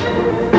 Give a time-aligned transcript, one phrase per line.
[0.00, 0.49] Cristal,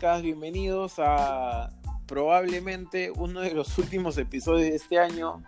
[0.00, 1.68] Bienvenidos a
[2.06, 5.42] probablemente uno de los últimos episodios de este año.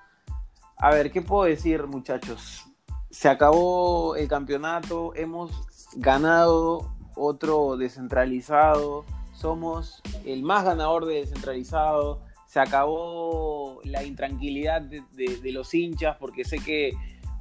[0.77, 2.63] A ver, ¿qué puedo decir muchachos?
[3.11, 5.53] Se acabó el campeonato, hemos
[5.97, 15.73] ganado otro descentralizado, somos el más ganador de descentralizado, se acabó la intranquilidad de, los
[15.73, 16.93] hinchas porque sé que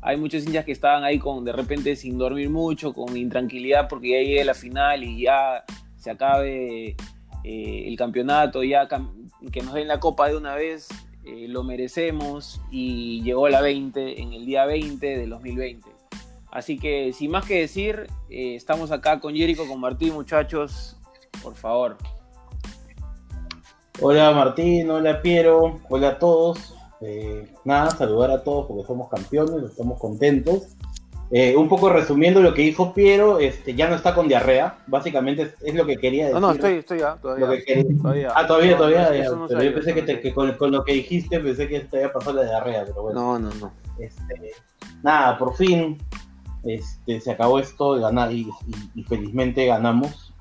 [0.01, 4.11] hay muchos hinchas que estaban ahí con de repente sin dormir mucho, con intranquilidad porque
[4.11, 5.65] ya llegue la final y ya
[6.01, 6.95] se acabe
[7.43, 10.89] eh, el campeonato, ya que nos den la copa de una vez,
[11.23, 15.87] eh, lo merecemos y llegó la 20 en el día 20 del 2020.
[16.51, 20.97] Así que sin más que decir, eh, estamos acá con Jerico, con Martín, muchachos,
[21.43, 21.97] por favor.
[24.01, 26.75] Hola Martín, hola Piero, hola a todos.
[27.63, 30.75] Nada, saludar a todos porque somos campeones, estamos contentos.
[31.33, 35.43] Eh, un poco resumiendo lo que dijo Piero, este, ya no está con diarrea, básicamente
[35.43, 36.41] es, es lo que quería decir.
[36.41, 37.45] No, no, estoy, estoy ya, todavía.
[37.45, 38.31] Lo que quería- todavía.
[38.35, 40.71] Ah, todavía, No, todavía, eso ya, no pero yo pensé que, te- que con, con
[40.71, 43.21] lo que dijiste pensé que te había pasado la diarrea, pero bueno.
[43.21, 43.71] No, no, no.
[43.97, 44.51] Este,
[45.03, 45.97] nada, por fin
[46.63, 50.33] este, se acabó esto ganar y, y- y felizmente ganamos.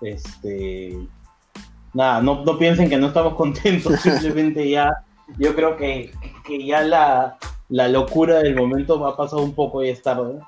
[0.00, 0.96] Este,
[1.94, 4.88] nada, no, no piensen que no estamos contentos, simplemente ya,
[5.38, 6.12] yo creo que,
[6.44, 7.38] que ya la,
[7.72, 10.38] la locura del momento ha pasado un poco y es tarde.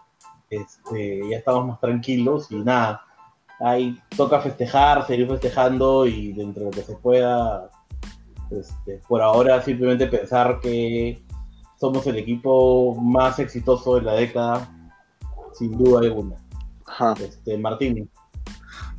[0.51, 3.03] Este, ya estamos más tranquilos y nada,
[3.61, 7.71] ahí toca festejar, seguir festejando y dentro de lo que se pueda,
[8.51, 11.25] este, por ahora simplemente pensar que
[11.81, 14.69] somos el equipo más exitoso de la década,
[15.55, 16.37] sin duda alguna.
[16.87, 17.15] Ajá.
[17.21, 18.09] Este, Martín,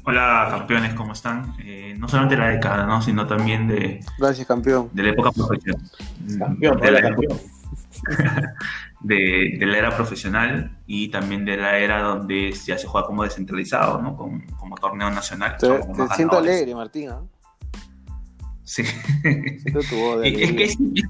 [0.07, 1.55] Hola campeones, ¿cómo están?
[1.59, 3.01] Eh, no solamente de la década, ¿no?
[3.01, 4.89] sino también de, Gracias, campeón.
[4.93, 5.81] de la época profesional.
[6.37, 7.39] campeón, de hola, la, campeón.
[9.01, 13.23] de- de la era profesional y también de la era donde ya se juega como
[13.23, 14.15] descentralizado, ¿no?
[14.15, 15.57] Como, como torneo nacional.
[15.59, 17.09] Te, te siento alegre, Martín.
[17.09, 17.21] ¿ah?
[18.63, 18.83] Sí.
[20.23, 21.03] Es, que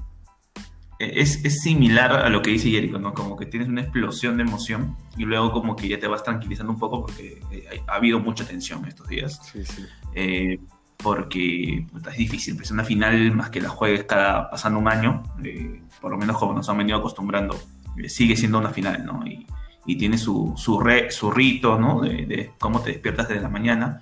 [0.98, 3.12] es- es similar a lo que dice Jericho, ¿no?
[3.12, 6.72] Como que tienes una explosión de emoción y luego como que ya te vas tranquilizando
[6.72, 9.40] un poco porque eh, ha habido mucha tensión estos días.
[9.52, 9.84] Sí, sí.
[10.14, 10.58] eh,
[11.02, 15.22] porque puta, es difícil, pues una final más que la juegues cada pasando un año,
[15.44, 17.56] eh, por lo menos como nos han venido acostumbrando,
[17.96, 19.26] eh, sigue siendo una final, ¿no?
[19.26, 19.46] Y,
[19.86, 22.00] y tiene su, su, re- su rito, ¿no?
[22.00, 24.00] De, de cómo te despiertas desde la mañana.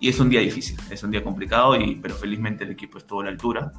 [0.00, 3.20] Y es un día difícil, es un día complicado, y, pero felizmente el equipo estuvo
[3.20, 3.72] a la altura.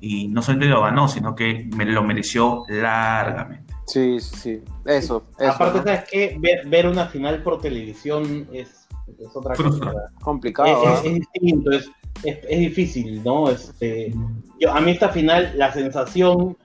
[0.00, 3.72] Y no solamente lo ganó, sino que me lo mereció largamente.
[3.86, 4.60] Sí, sí, sí.
[4.84, 5.50] Eso, eso.
[5.50, 5.84] Aparte, ¿no?
[5.84, 6.36] ¿sabes qué?
[6.40, 8.86] Ver, ver una final por televisión es,
[9.18, 9.92] es otra Frustra.
[9.92, 10.04] cosa.
[10.20, 10.68] Complicado.
[10.94, 11.90] es, es- es distinto, es,
[12.22, 13.50] es, es difícil, ¿no?
[13.50, 14.14] Este,
[14.60, 16.56] yo, a mí esta final, la sensación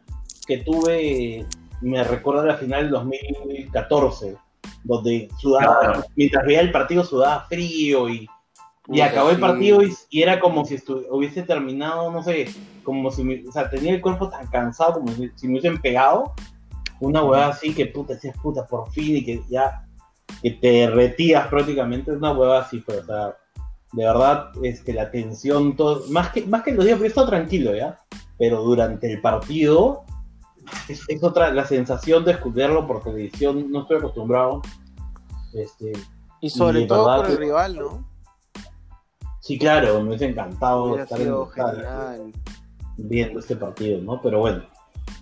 [0.46, 1.46] que tuve
[1.82, 4.36] me recuerda a la final del 2014,
[4.84, 6.04] donde sudaba, Claro.
[6.16, 8.28] mientras veía el partido sudaba frío y,
[8.90, 10.78] y acabó el partido y, y era como si
[11.10, 12.48] hubiese terminado, no sé,
[12.84, 15.80] como si me, o sea, tenía el cuerpo tan cansado como si, si me hubiesen
[15.82, 16.34] pegado,
[17.00, 19.86] una hueá así que puta, decías puta, por fin y que ya,
[20.42, 23.38] que te retiras prácticamente, una hueá así, pero o sea,
[23.94, 27.30] de verdad, este, la tensión, todo, más que, más que los días, porque he estado
[27.30, 27.98] tranquilo, ¿ya?
[28.38, 30.04] Pero durante el partido,
[30.88, 34.62] es, es otra, la sensación de escucharlo por televisión, no estoy acostumbrado.
[35.54, 35.94] Este,
[36.42, 38.08] Y sobre y todo verdad por el rival, ¿no?
[39.40, 42.34] sí, claro, me hubiese encantado Hubiera estar en
[42.98, 44.22] viendo este partido, ¿no?
[44.22, 44.64] Pero bueno,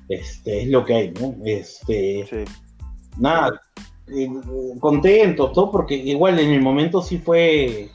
[0.10, 1.36] este, es lo que hay, ¿no?
[1.46, 2.52] Este, Sí.
[3.20, 3.62] nada,
[4.08, 4.28] eh,
[4.80, 7.90] contentos, todo, porque igual en el momento sí fue,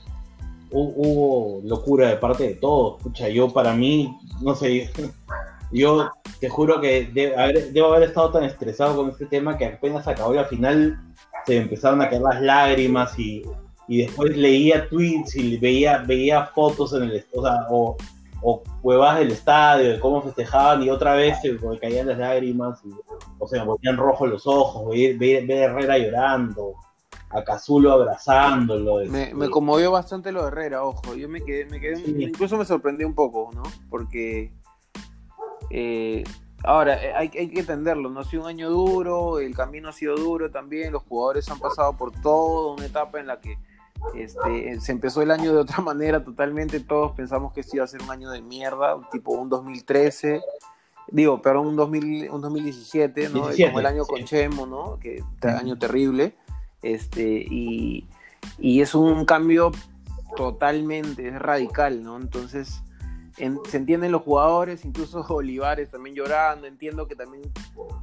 [0.72, 2.98] hubo locura de parte de todos.
[2.98, 4.90] Escucha, yo para mí, no sé,
[5.72, 9.66] Yo te juro que de- haber- debo haber estado tan estresado con este tema que
[9.66, 10.98] apenas acabó la final
[11.46, 13.42] se empezaron a caer las lágrimas y,
[13.86, 17.96] y después leía tweets y veía, veía fotos en el o sea, o,
[18.42, 22.80] o huevadas del estadio, de cómo festejaban y otra vez se me caían las lágrimas,
[22.84, 22.90] y,
[23.38, 26.74] o sea, me ponían rojos los ojos, ver, ver, ver a Herrera llorando,
[27.30, 29.04] a Cazulo abrazándolo.
[29.08, 31.14] Me, me conmovió bastante lo de Herrera, ojo.
[31.14, 32.14] Yo me quedé, me quedé, Sí.
[32.18, 33.62] incluso me sorprendí un poco, ¿no?
[33.88, 34.52] Porque
[35.70, 36.24] eh,
[36.64, 38.20] ahora eh, hay, hay que entenderlo, ¿no?
[38.20, 41.96] Ha sido un año duro, el camino ha sido duro también, los jugadores han pasado
[41.96, 43.56] por toda una etapa en la que
[44.14, 47.88] este, se empezó el año de otra manera totalmente, todos pensamos que sí iba a
[47.88, 50.40] ser un año de mierda, tipo un 2013.
[51.12, 53.46] Digo, perdón, un, 2000, un 2017, ¿no?
[53.46, 54.10] 17, Como el año sí.
[54.12, 54.98] con Chemo, ¿no?
[55.00, 56.34] Que año terrible.
[56.82, 58.06] Este, y,
[58.58, 59.72] y es un cambio
[60.36, 62.16] totalmente, es radical, ¿no?
[62.16, 62.82] Entonces,
[63.36, 67.42] en- se entienden los jugadores, incluso Olivares también llorando, entiendo que también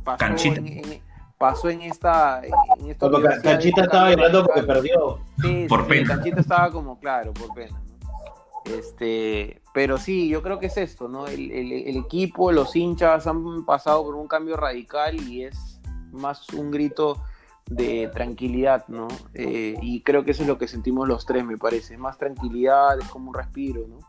[0.03, 0.57] pasó, Canchita.
[0.59, 1.01] en, en-
[1.37, 2.41] pasó en esta...
[2.79, 3.09] En esta
[3.43, 5.19] Canchita estaba llorando porque perdió.
[5.41, 6.07] Sí, Por sí, pena.
[6.07, 8.73] Canchita estaba como, claro, por pena, ¿no?
[8.75, 11.27] Este, pero sí, yo creo que es esto, ¿no?
[11.27, 15.79] El, el- el equipo, los hinchas han pasado por un cambio radical y es
[16.11, 17.21] más un grito
[17.69, 19.07] de tranquilidad, ¿no?
[19.33, 21.97] Eh, y creo que eso es lo que sentimos los tres, me parece.
[21.97, 23.99] Más tranquilidad, es como un respiro, ¿no?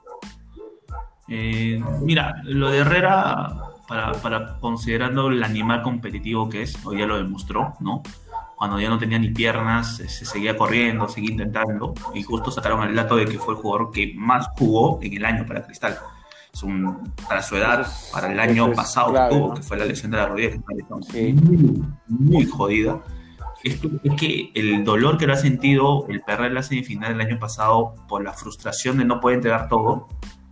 [1.28, 3.55] Eh, mira, lo de Herrera,
[3.87, 8.02] para, para considerando el animal competitivo que es, hoy ya lo demostró, ¿no?
[8.56, 12.88] Cuando ya no tenía ni piernas, eh, se seguía corriendo, seguía intentando, y justo sacaron
[12.88, 15.99] el dato de que fue el jugador que más jugó en el año para Cristal.
[16.52, 19.55] Es un, para su edad, para el año pasado clave, que tuvo, ¿no?
[19.55, 21.32] que fue la lesión de la rodilla, que Sí.
[21.34, 23.00] muy, muy jodida.
[23.64, 27.20] Es que, es que el dolor que lo ha sentido el perder la semifinal el
[27.20, 30.08] año pasado por la frustración de no poder entregar todo,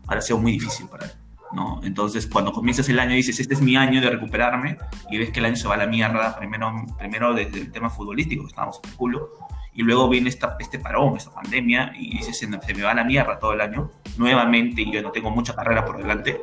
[0.07, 1.13] ahora ha sido muy difícil para él.
[1.53, 1.81] ¿no?
[1.85, 4.79] Entonces, cuando comienzas el año y dices, este es mi año de recuperarme,
[5.11, 7.91] y ves que el año se va a la mierda, primero, primero desde el tema
[7.91, 9.31] futbolístico, que estábamos en el culo,
[9.73, 12.95] y luego viene esta, este parón, esta pandemia, y dices, se, se me va a
[12.95, 16.41] la mierda todo el año, nuevamente, y yo no tengo mucha carrera por delante,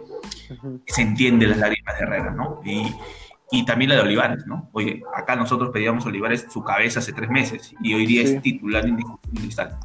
[0.85, 2.61] se entiende las lágrimas de Herrera, ¿no?
[2.63, 2.93] Y,
[3.53, 4.67] y también la de Olivares, ¿no?
[4.73, 8.35] Oye, acá nosotros pedíamos a Olivares su cabeza hace tres meses, y hoy día Sí.
[8.35, 9.77] es titular indiscutible Cristal.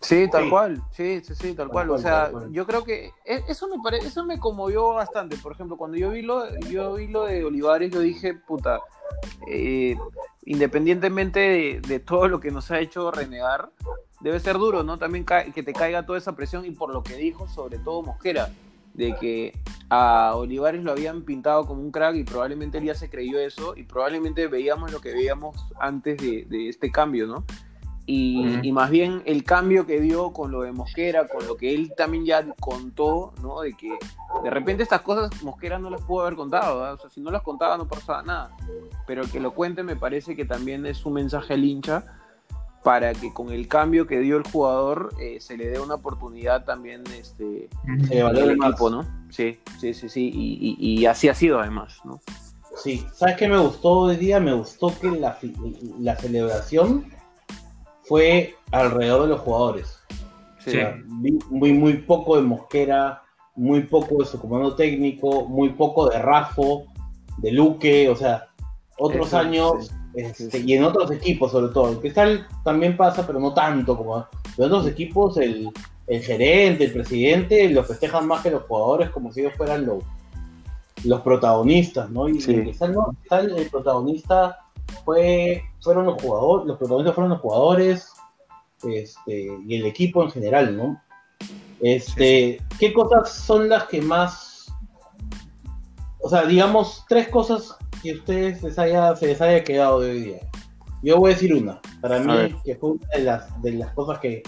[0.00, 0.50] Sí, tal Sí.
[0.50, 1.88] cual, sí, sí, sí, tal, Tal cual.
[1.88, 3.98] cual, O sea, yo creo que e- eso me pare...
[3.98, 5.36] eso me conmovió bastante.
[5.36, 8.80] Por ejemplo, cuando yo vi lo, yo vi lo de Olivares, yo dije, puta,
[9.48, 9.96] eh,
[10.44, 13.70] independientemente de, de todo lo que nos ha hecho renegar,
[14.20, 14.96] debe ser duro, ¿no?
[14.96, 18.48] También que te caiga toda esa presión y por lo que dijo, sobre todo Mosquera,
[18.96, 19.52] de que
[19.88, 23.76] a Olivares lo habían pintado como un crack y probablemente él ya se creyó eso
[23.76, 27.44] y probablemente veíamos lo que veíamos antes de, de este cambio, ¿no?
[28.08, 31.92] Y, más bien el cambio que dio con lo de Mosquera, con lo que él
[31.96, 33.60] también ya contó, ¿no?
[33.62, 33.98] De que
[34.44, 36.94] de repente estas cosas Mosquera no las pudo haber contado, ¿verdad?
[36.94, 38.56] o sea, si no las contaba no pasaba nada.
[39.08, 42.04] Pero el que lo cuente me parece que también es un mensaje al hincha
[42.86, 46.64] para que con el cambio que dio el jugador eh, se le dé una oportunidad
[46.64, 47.68] también este,
[48.06, 48.38] Se más.
[48.38, 49.04] equipo, ¿no?
[49.28, 52.20] Sí, sí, sí, sí, y, y- y así ha sido además, ¿no?
[52.76, 54.38] Sí, ¿sabes qué me gustó hoy día?
[54.38, 55.36] Me gustó que la,
[55.98, 57.06] la celebración
[58.04, 59.98] fue alrededor de los jugadores.
[60.60, 60.70] Sí.
[60.70, 63.20] O sea, vi muy, muy poco de Mosquera,
[63.56, 66.84] muy poco de su comando técnico, muy poco de Rafo,
[67.38, 68.46] de Luque, o sea,
[68.96, 69.94] otros Eso, años, sí.
[70.16, 71.90] Este, y en otros equipos sobre todo.
[71.90, 75.68] El Cristal también pasa, pero no tanto como en otros equipos, el,
[76.06, 80.02] el gerente, el presidente, lo festejan más que los jugadores como si ellos fueran los,
[81.04, 82.28] los protagonistas, ¿no?
[82.28, 82.54] Y Sí.
[82.54, 84.58] en Cristal no, en Cristal el protagonista
[85.04, 88.12] fue, fueron los jugadores, los protagonistas fueron los jugadores,
[88.84, 91.02] este, y el equipo en general, ¿no?
[91.80, 94.55] Este, ¿qué cosas son las que más,
[96.26, 100.20] o sea, digamos tres cosas que ustedes les haya, se les haya quedado de hoy
[100.22, 100.40] día?
[101.00, 104.18] Yo voy a decir una, para mí que fue una de las, de las cosas
[104.18, 104.42] que,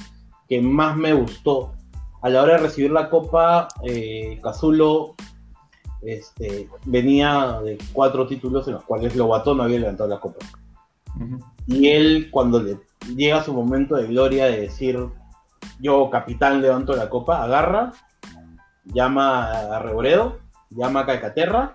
[0.49, 1.73] que más me gustó
[2.21, 5.15] a la hora de recibir la copa, eh, Cazulo
[6.03, 10.45] este, venía de cuatro títulos en los cuales Lobato no había levantado la copa.
[11.69, 12.81] Y él, cuando le
[13.15, 14.99] llega su momento de gloria de decir,
[15.79, 17.93] yo capitán levanto la copa, agarra,
[18.85, 21.75] llama a Reboredo, llama a Calcaterra,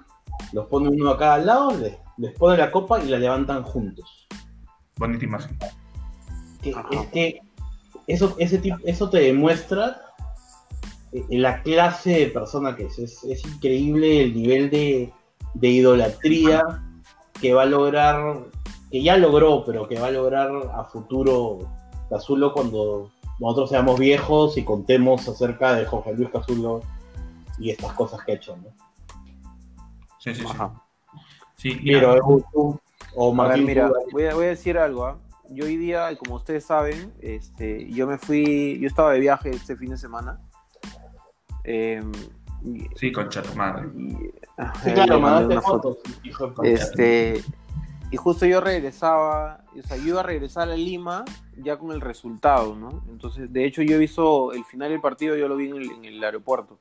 [0.51, 4.27] los pone uno a cada lado, les, les pone la copa y la levantan juntos.
[4.97, 5.57] Bonita imagen.
[6.61, 7.41] Que- es que
[8.07, 10.01] eso, ese tipo, eso te demuestra
[11.11, 12.99] eh, la clase de persona que es.
[12.99, 15.11] Es, es increíble el nivel de,
[15.53, 16.61] de idolatría
[17.41, 18.45] que va a lograr,
[18.91, 21.59] que ya logró, pero que va a lograr a futuro
[22.09, 26.81] Cazulo cuando nosotros seamos viejos y contemos acerca de Jorge Luis Cazulo
[27.59, 28.55] y estas cosas que ha hecho.
[28.55, 28.69] ¿no?
[30.23, 30.47] Sí, sí, sí.
[30.49, 30.71] Ajá.
[31.57, 32.15] Sí, mira,
[32.53, 32.79] tú,
[33.13, 35.05] o A ver, mira, voy a, voy a decir algo.
[35.05, 35.17] ¿ah?
[35.49, 39.75] Yo hoy día, como ustedes saben, este, yo me fui, yo estaba de viaje este
[39.75, 40.39] fin de semana.
[41.65, 42.01] Eh,
[42.63, 43.89] y- sí, concha tu madre.
[43.97, 44.15] y-
[44.83, 45.95] Sí, claro, mandaste una foto.
[45.95, 46.73] fotos, hijo de.
[46.73, 47.43] Este,
[48.09, 51.25] y justo yo regresaba, o sea, yo iba a regresar a Lima
[51.57, 53.03] ya con el resultado, ¿no?
[53.09, 55.91] Entonces, de hecho, yo he visto el final del partido, yo lo vi en el,
[55.91, 56.79] en el aeropuerto.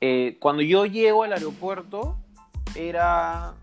[0.00, 2.16] Eh, cuando yo llego al aeropuerto,
[2.74, 3.54] era.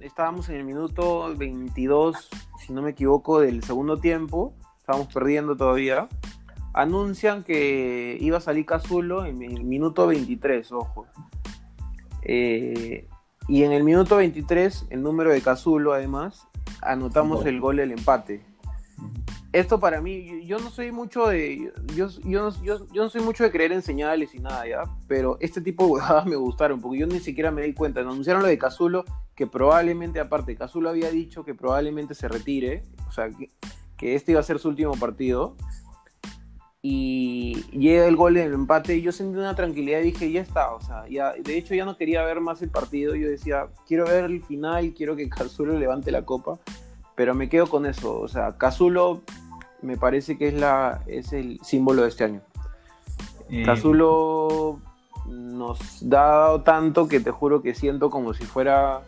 [0.00, 4.54] Estábamos en el minuto 22, si no me equivoco, del segundo tiempo.
[4.78, 6.08] Estábamos perdiendo todavía.
[6.74, 11.06] Anuncian que iba a salir Cazulo en el minuto 23, ojo.
[12.22, 13.08] Eh,
[13.48, 16.48] y en el minuto 23, el número de Cazulo, además,
[16.82, 18.44] anotamos el gol del empate.
[19.54, 21.72] Esto para mí, yo, no soy mucho de.
[21.94, 24.82] Yo, yo, yo, yo no soy mucho de creer en señales y nada, ¿ya?
[25.06, 28.00] Pero este tipo de huevadas me gustaron, porque yo ni siquiera me di cuenta.
[28.00, 29.04] Anunciaron lo de Cazulo,
[29.36, 33.48] que probablemente, aparte, Cazulo había dicho que probablemente se retire, o sea, que,
[33.96, 35.54] que este iba a ser su último partido.
[36.82, 40.74] Y llega el gol del empate y yo sentí una tranquilidad y dije, ya está,
[40.74, 44.04] o sea, ya, de hecho ya no quería ver más el partido, yo decía, quiero
[44.04, 46.58] ver el final, quiero que Cazulo levante la copa,
[47.14, 49.22] pero me quedo con eso, o sea, Cazulo
[49.84, 52.40] me parece que es, la, es el símbolo de este año.
[53.50, 54.80] Eh, Cazulo
[55.26, 59.02] nos da dado tanto que te juro que siento como si fuera,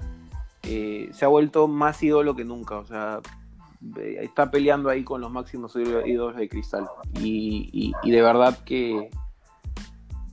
[0.63, 3.21] eh, se ha vuelto más ídolo que nunca, o sea,
[4.21, 6.89] está peleando ahí con los máximos ídolos de cristal.
[7.15, 9.11] Y, y- y de verdad que,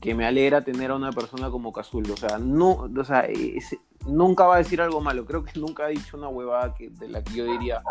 [0.01, 2.13] que me alegra tener a una persona como Cazulo.
[2.13, 5.25] O sea, no, o sea es- nunca va a decir algo malo.
[5.25, 7.81] Creo que nunca ha dicho una huevada que, de la que yo diría,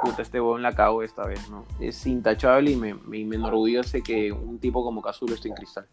[0.00, 1.48] puta, este huevón la cago esta vez.
[1.50, 1.64] ¿no?
[1.80, 5.86] Es intachable y me, me, me enorgullece que un tipo como Cazulo esté en cristal.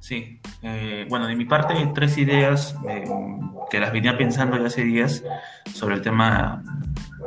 [0.00, 3.04] Sí, eh, bueno, de mi parte, tres ideas eh,
[3.70, 5.22] que las venía pensando ya hace días
[5.74, 6.62] sobre el tema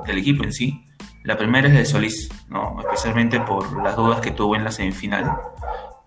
[0.08, 0.84] del equipo en sí.
[1.24, 2.80] La primera es de Solís, ¿no?
[2.80, 5.32] especialmente por las dudas que tuvo en la semifinal.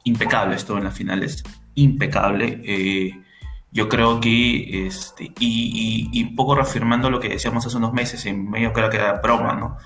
[0.03, 1.45] Impecable estuvo en las finales,
[1.75, 2.61] impecable.
[2.65, 3.24] eh,
[3.75, 8.25] yo creo que, este, y, y, y poco reafirmando lo que decíamos hace unos meses,
[8.25, 9.77] en medio creo que era broma, ¿no?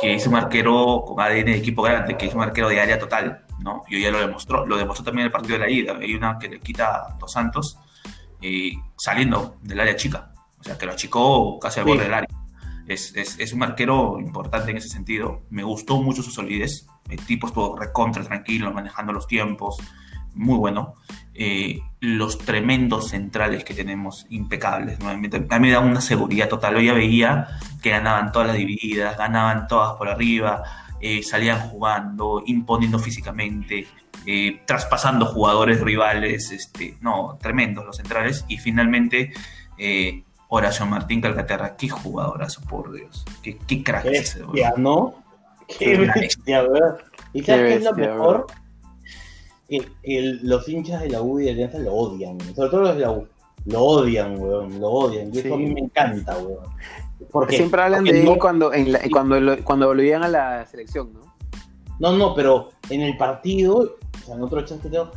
[0.00, 2.98] que es un arquero con ADN de equipo grande, que es un arquero de área
[2.98, 3.82] total, ¿no?
[3.88, 5.96] Y hoy ya lo demostró, lo demostró también en el partido de la ida.
[5.98, 7.78] Hay una que le quita a Dos Santos
[8.40, 11.90] eh, saliendo del área chica, o sea, que lo achicó casi al Sí.
[11.90, 12.28] borde del área.
[12.86, 15.42] Es, es, es un arquero importante en ese sentido.
[15.50, 16.86] Me gustó mucho su solidez.
[17.10, 19.78] El tipo estuvo recontra tranquilo, manejando los tiempos.
[20.34, 20.94] Muy bueno.
[21.40, 24.98] Eh, los tremendos centrales que tenemos, impecables.
[25.00, 25.08] ¿no?
[25.08, 26.76] A mí me da una seguridad total.
[26.76, 27.48] Hoy ya veía
[27.82, 30.62] que ganaban todas las divididas, ganaban todas por arriba,
[31.00, 33.86] eh, salían jugando, imponiendo físicamente,
[34.26, 36.52] eh, traspasando jugadores rivales.
[36.52, 38.44] Este, no, tremendos los centrales.
[38.48, 39.32] Y finalmente,
[39.76, 43.24] eh, Horacio Martín Calcaterra, qué jugadorazo, por Dios.
[43.42, 45.14] Qué, qué crack Qué es ese, bestia, ¿no?
[45.66, 46.64] Qué Qué bestia.
[47.32, 48.46] ¿Y qué es lo bestia, mejor?
[49.68, 53.00] Que, los hinchas de la U y de Alianza lo odian, sobre todo los de
[53.02, 53.26] la U.
[53.66, 55.28] Lo odian, weón, lo odian.
[55.34, 55.52] Y eso Sí.
[55.54, 56.64] a mí me encanta, weón.
[57.30, 60.22] Porque, Siempre hablan porque de no- él cuando, en la- cuando, lo, cuando lo llegan
[60.22, 61.20] a la selección, ¿no?
[61.98, 65.10] No, no, pero en el partido, o sea, en otro chat que tengo,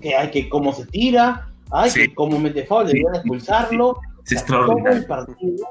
[0.00, 2.00] que hay que cómo se tira, hay Sí.
[2.08, 3.98] que cómo mete foul, deberían expulsarlo.
[4.26, 5.06] Es O sea, todo el extraordinario.
[5.06, 5.66] partido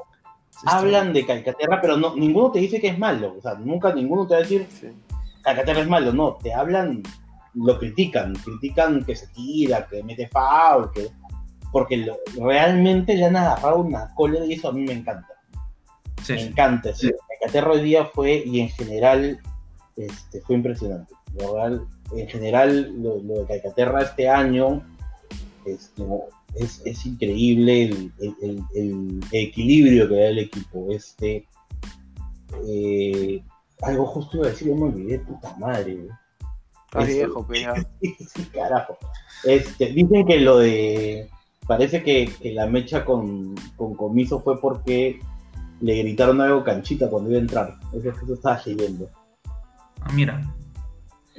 [0.64, 3.34] Es hablan de Calcaterra, pero no, ninguno te dice que es malo.
[3.36, 4.86] O sea, nunca ninguno te va a decir Sí.
[5.42, 6.12] Calcaterra es malo.
[6.12, 7.02] No, te hablan,
[7.54, 8.34] lo critican.
[8.36, 11.08] Critican que se tira, que mete foul, que...
[11.72, 15.28] Porque lo- realmente le han agarrado una cola y eso a mí me encanta.
[16.22, 16.94] Sí, Me encanta.
[16.94, 17.10] Sí.
[17.40, 19.40] Calcaterra hoy día fue, y en general,
[19.96, 21.12] este, fue impresionante.
[21.32, 21.80] Verdad,
[22.14, 24.82] en general, lo, lo de Calcaterra este año
[25.66, 26.04] este,
[26.54, 28.12] es, es increíble el,
[28.74, 30.86] el- equilibrio que da el equipo.
[30.92, 31.44] Este,
[32.66, 33.42] eh,
[33.82, 35.96] algo justo iba a decir, yo me olvidé, puta madre.
[35.96, 36.08] güey.
[37.02, 37.46] Viejo,
[38.00, 38.96] sí, carajo.
[39.44, 41.28] Este, dicen que lo de.
[41.66, 45.18] Parece que, que la mecha con, con Comiso fue porque
[45.80, 47.74] le gritaron algo canchita cuando iba a entrar.
[47.92, 49.08] Eso, eso estaba leyendo.
[50.00, 50.42] Ah, mira.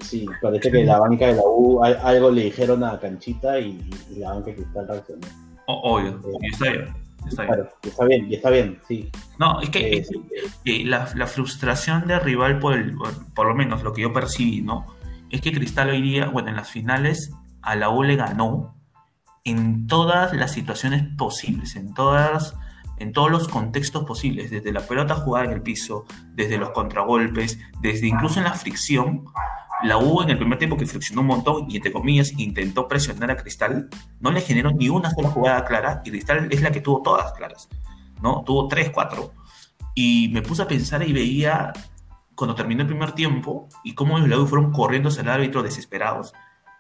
[0.02, 3.80] Sí, parece que la banca de la U al- algo le dijeron a Canchita y,
[4.12, 5.28] y la banca de Cristal reaccionó.
[5.68, 6.20] O- obvio.
[6.42, 6.94] Y está bien.
[7.28, 7.54] Está bien.
[7.56, 9.10] Claro, y está bien, y está bien, sí.
[9.40, 10.10] No, es que Eh, es-
[10.66, 14.12] eh, la, la frustración de rival, por, el- por- por lo menos lo que yo
[14.12, 14.86] percibí, ¿no?
[15.30, 18.76] Es que Cristal hoy día, bueno, en las finales a la U le ganó
[19.44, 22.56] en todas las situaciones posibles, en todas
[22.98, 27.60] en todos los contextos posibles, desde la pelota jugada en el piso, desde los contragolpes,
[27.82, 29.26] desde incluso en la fricción,
[29.84, 33.32] la U en el primer tiempo que friccionó un montón y entre comillas intentó presionar
[33.32, 33.90] a Cristal,
[34.20, 37.34] no le generó ni una sola jugada clara y Cristal es la que tuvo todas
[37.34, 37.70] claras,
[38.22, 38.44] ¿no?
[38.46, 39.34] Tuvo tres, cuatro.
[39.94, 41.74] Y me puse a pensar y veía
[42.36, 46.34] cuando terminó el primer tiempo y cómo los U fueron corriendo hacia el árbitro desesperados.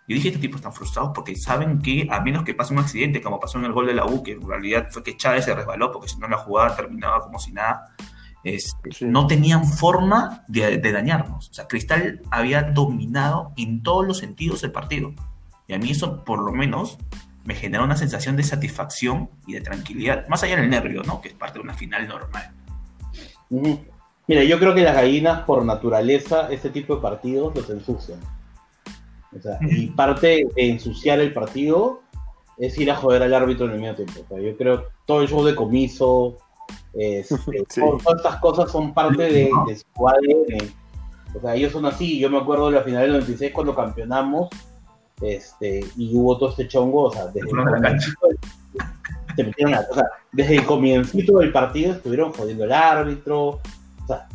[0.08, 3.22] Y dije, este tipo están frustrados porque saben que a menos que pase un accidente,
[3.22, 5.56] como pasó en el gol de la U, que en realidad fue que Chávez se
[5.56, 7.96] resbaló porque si no la jugada terminaba como si nada,
[8.44, 9.06] este, Sí.
[9.06, 11.50] no tenían forma de, de dañarnos.
[11.50, 15.12] O sea, Cristal había dominado en todos los sentidos el partido.
[15.68, 17.00] Y a mí eso, por lo menos,
[17.44, 21.22] me genera una sensación de satisfacción y de tranquilidad, más allá del nervio, ¿no?
[21.22, 22.52] Que es parte de una final normal.
[23.50, 23.84] Ujú.
[24.28, 28.20] Mira, yo creo que las gallinas, por naturaleza, este tipo de partidos los ensucian.
[29.38, 32.02] O sea, y parte de ensuciar el partido
[32.58, 34.14] es ir a joder al árbitro en el medio tiempo.
[34.24, 36.38] O sea, yo creo que todo el show de comiso,
[36.96, 37.26] Sí.
[37.82, 40.74] todo- todas estas cosas son parte de, de su ADN.
[41.36, 42.18] O sea, ellos son así.
[42.18, 44.48] Yo me acuerdo de la final del 96 cuando campeonamos
[45.22, 47.04] este, y hubo todo este chongo.
[47.04, 48.38] O sea, desde el, comiencito del-
[49.36, 53.60] se metieron a- o sea, desde el comiencito del partido estuvieron jodiendo al árbitro.
[54.08, 54.28] Sea,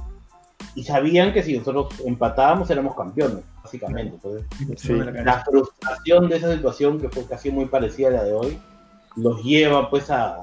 [0.74, 4.14] y sabían que si nosotros empatábamos éramos campeones, básicamente.
[4.14, 4.46] Entonces,
[4.80, 4.92] Sí.
[4.94, 8.58] la frustración de esa situación, que fue casi muy parecida a la de hoy,
[9.16, 10.36] los lleva pues a,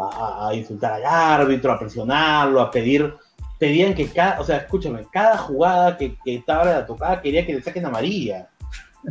[0.00, 3.14] a- a insultar al árbitro, a presionarlo, a pedir,
[3.58, 7.54] pedían que cada, o sea, escúchame, cada jugada que, que Tábara la tocaba quería que
[7.54, 8.48] le saquen amarilla.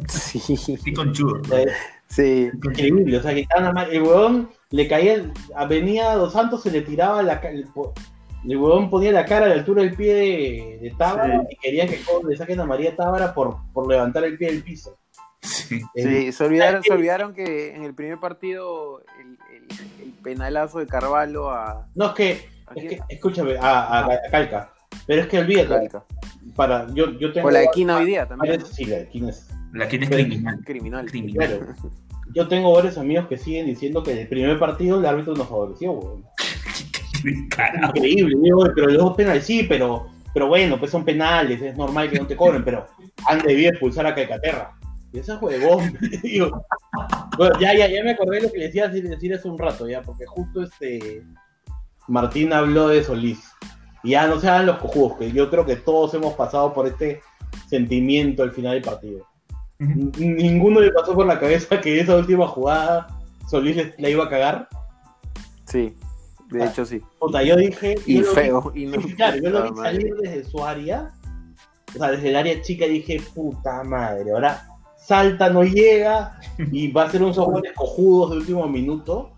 [0.09, 1.41] Sí, Sí, conchudo.
[1.41, 1.71] O sea, es
[2.07, 5.24] sí, increíble, o sea, que estaban amar- el huevón le caía,
[5.69, 7.39] venía a Dos Santos, se le tiraba la
[8.46, 11.86] el, huevón ponía la cara a la altura del pie de, de Tábara y quería
[11.88, 12.65] que le saquen a
[12.96, 14.98] Tábara por, por levantar el pie del piso.
[15.41, 15.82] Sí.
[15.96, 19.67] sí, se olvidaron, se olvidaron que en el primer partido el, el-
[20.08, 24.22] el penalazo de Carvalho a, No, es que ¿a Es que, escúchame, a, a- a
[24.32, 24.74] Calca.
[25.06, 26.03] Pero es que olvídate, Calca.
[26.56, 27.48] para, yo, yo tengo...
[27.48, 28.65] O la de Quina hoy día también.
[28.65, 30.60] Sí, la de Quina es- La quien es criminal.
[30.65, 31.06] Criminal.
[31.06, 31.48] Criminal.
[31.48, 31.75] Claro.
[32.34, 35.48] Yo tengo varios amigos que siguen diciendo que en el primer partido el árbitro nos
[35.48, 36.25] favoreció, weón.
[37.96, 42.09] Increíble, digo, pero los dos penales sí, pero, pero bueno, pues son penales, es normal
[42.09, 42.85] que no te cobren, pero
[43.27, 44.74] han debido expulsar a Calcaterra.
[45.13, 46.63] Y ese es huevón, digo.
[47.37, 49.57] Bueno, ya, ya, ya me acordé de lo que le decía decir, decir hace un
[49.57, 51.24] rato, ya, porque justo este
[52.07, 53.39] Martín habló de Solís.
[54.03, 56.87] Y ya no se hagan los cojudos, que yo creo que todos hemos pasado por
[56.87, 57.22] este
[57.70, 59.25] sentimiento al final del partido.
[59.79, 63.07] Ninguno le pasó por la cabeza que esa última jugada
[63.50, 64.68] Solís le- la iba a cagar.
[65.65, 65.96] Sí,
[66.50, 67.01] de hecho sí.
[67.46, 67.96] Yo dije.
[68.05, 68.72] Y yo lo vi- feo.
[68.75, 71.14] Y no, claro, yo lo vi salir desde su área,
[71.96, 76.40] o sea, desde el área chica dije, puta madre, ahora salta, no llega
[76.72, 79.31] y va a ser un software cojudos de último minuto.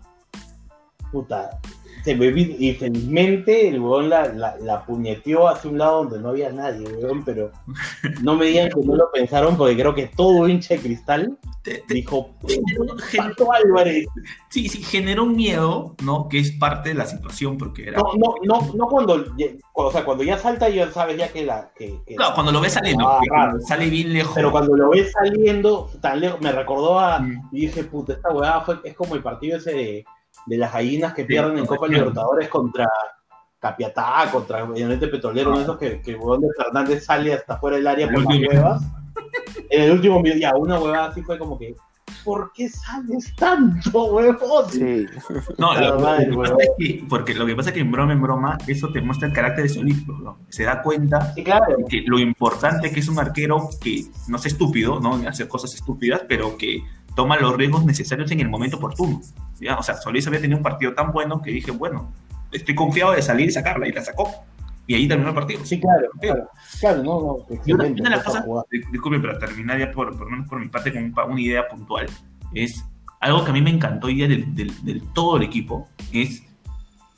[1.12, 1.60] Puta,
[2.04, 6.30] se vi- y felizmente el weón la, la, la puñeteó hacia un lado donde no
[6.30, 7.50] había nadie, weón, pero
[8.22, 11.82] no me digan que no lo pensaron porque creo que todo hincha de cristal Te-
[11.86, 12.30] te- dijo,
[13.16, 14.06] Pato Álvarez.
[14.48, 16.28] sí, sí, generó un miedo, ¿no?
[16.28, 17.98] Que es parte de la situación, porque era.
[17.98, 19.26] No, no, no, no cuando,
[19.74, 21.70] o sea, cuando ya salta ya sabes ya que la...
[21.76, 23.60] Que, que- Claro, cuando lo ves saliendo, Ah, raro.
[23.60, 24.32] sale bien lejos.
[24.34, 27.18] Pero cuando lo ves saliendo tan lejos, me recordó a.
[27.20, 27.48] Mm.
[27.52, 30.04] Y dije, puta, esta weá fue, es como el partido ese de,
[30.46, 31.86] de las gallinas que Sí, pierden en Copa.
[31.88, 32.88] Libertadores contra
[33.58, 37.86] Capiatá, contra Medianete Petrolero, uno de esos que, que de Fernández sale hasta fuera del
[37.86, 38.82] área por las huevas.
[39.68, 41.74] En el último video, ya, una huevada así fue como que.
[42.24, 44.68] ¿Por qué sales tanto, huevón?
[44.70, 45.06] Sí,
[45.58, 46.60] No, lo, La lo madre, que pasa huevón.
[46.60, 49.28] es que, porque lo que pasa es que en broma en broma, eso te muestra
[49.28, 50.38] el carácter de Solís, ¿no?
[50.48, 51.76] Se da cuenta Sí, claro.
[51.78, 55.14] de que lo importante que es un arquero que no es estúpido, ¿no?
[55.28, 56.82] Hace cosas estúpidas, pero que
[57.14, 59.20] toma los riesgos necesarios en el momento oportuno.
[59.60, 59.76] ¿ya?
[59.76, 62.12] O sea, Solís había tenido un partido tan bueno que dije, bueno,
[62.52, 64.30] estoy confiado de salir y sacarla, y la sacó.
[64.86, 65.64] Y ahí terminó el partido.
[65.64, 66.08] Sí, claro.
[66.20, 67.60] Claro, claro no, no.
[67.64, 68.44] Y una, de las cosas,
[68.90, 72.06] disculpe, para terminar ya por, por menos por mi parte con una idea puntual,
[72.54, 72.84] es
[73.20, 76.42] algo que a mí me encantó día del, del- del todo el equipo, es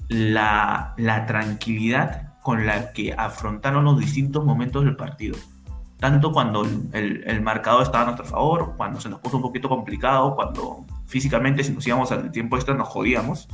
[0.09, 5.37] la, la tranquilidad con la que afrontaron los distintos momentos del partido.
[6.03, 9.69] Tanto cuando el, el- marcador estaba a nuestro favor, cuando se nos puso un poquito
[9.69, 13.47] complicado, cuando físicamente si nos íbamos al tiempo extra nos jodíamos.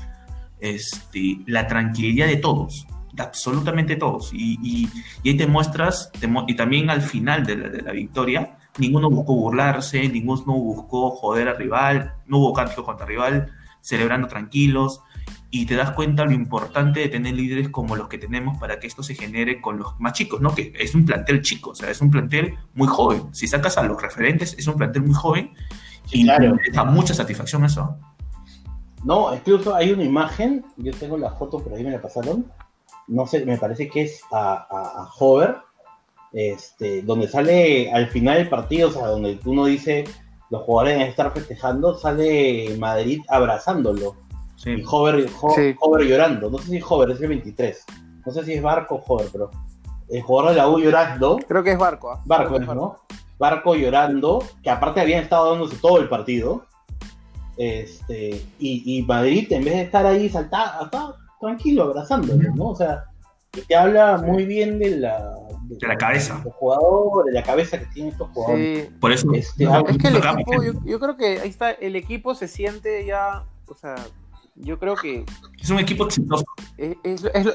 [0.58, 4.32] Este, la tranquilidad de todos, de absolutamente todos.
[4.32, 4.88] Y, y-
[5.22, 9.11] y ahí te muestras, te y también al final de la, de la victoria, ninguno
[9.11, 15.02] buscó burlarse, ninguno buscó joder al rival, no hubo cánticos contra el rival, celebrando tranquilos,
[15.50, 18.87] y te das cuenta lo importante de tener líderes como los que tenemos para que
[18.87, 20.54] esto se genere con los más chicos, ¿no?
[20.54, 23.34] Que es un plantel chico, o sea, es un plantel muy joven.
[23.34, 25.52] Si sacas a los referentes, es un plantel muy joven
[26.06, 26.56] Sí, y claro.
[26.72, 27.96] da mucha satisfacción eso.
[29.04, 32.50] No, incluso hay una imagen, yo tengo la foto por ahí, me la pasaron.
[33.06, 35.56] No sé, me parece que es a, a, a Hover,
[36.32, 40.04] este, donde sale al final del partido, o sea, donde uno dice
[40.50, 44.16] los jugadores deben estar festejando, sale Madrid abrazándolo.
[44.59, 44.71] Sí.
[44.73, 45.75] Y Hover, Ho- Sí.
[45.81, 46.51] Hover llorando.
[46.51, 47.85] No sé si es Hover, es el 23.
[48.27, 49.51] No sé si es Barco o Hover, pero
[50.11, 51.38] el jugador de la U llorando.
[51.47, 52.11] Creo que es Barco.
[52.11, 52.21] ¿ah?
[52.25, 52.97] Barco, es ¿no?
[53.38, 56.64] Barco llorando, que aparte habían estado dándose todo el partido.
[57.57, 62.71] Este, y, y Madrid, en vez de estar ahí saltado, está tranquilo, abrazándolo, ¿no?
[62.71, 63.05] O sea,
[63.66, 65.35] te habla muy bien de la,
[65.68, 66.40] De la cabeza.
[66.44, 68.87] Los jugadores, de la cabeza que tienen estos jugadores.
[68.88, 68.94] Sí.
[69.01, 69.33] Por eso.
[69.35, 72.47] Este, no, Es que el equipo, yo, yo creo que ahí está, el equipo se
[72.49, 73.97] siente ya, o sea,
[74.61, 75.25] yo creo que
[75.61, 76.44] Es un equipo exitoso.
[76.77, 77.53] es, es, es lo,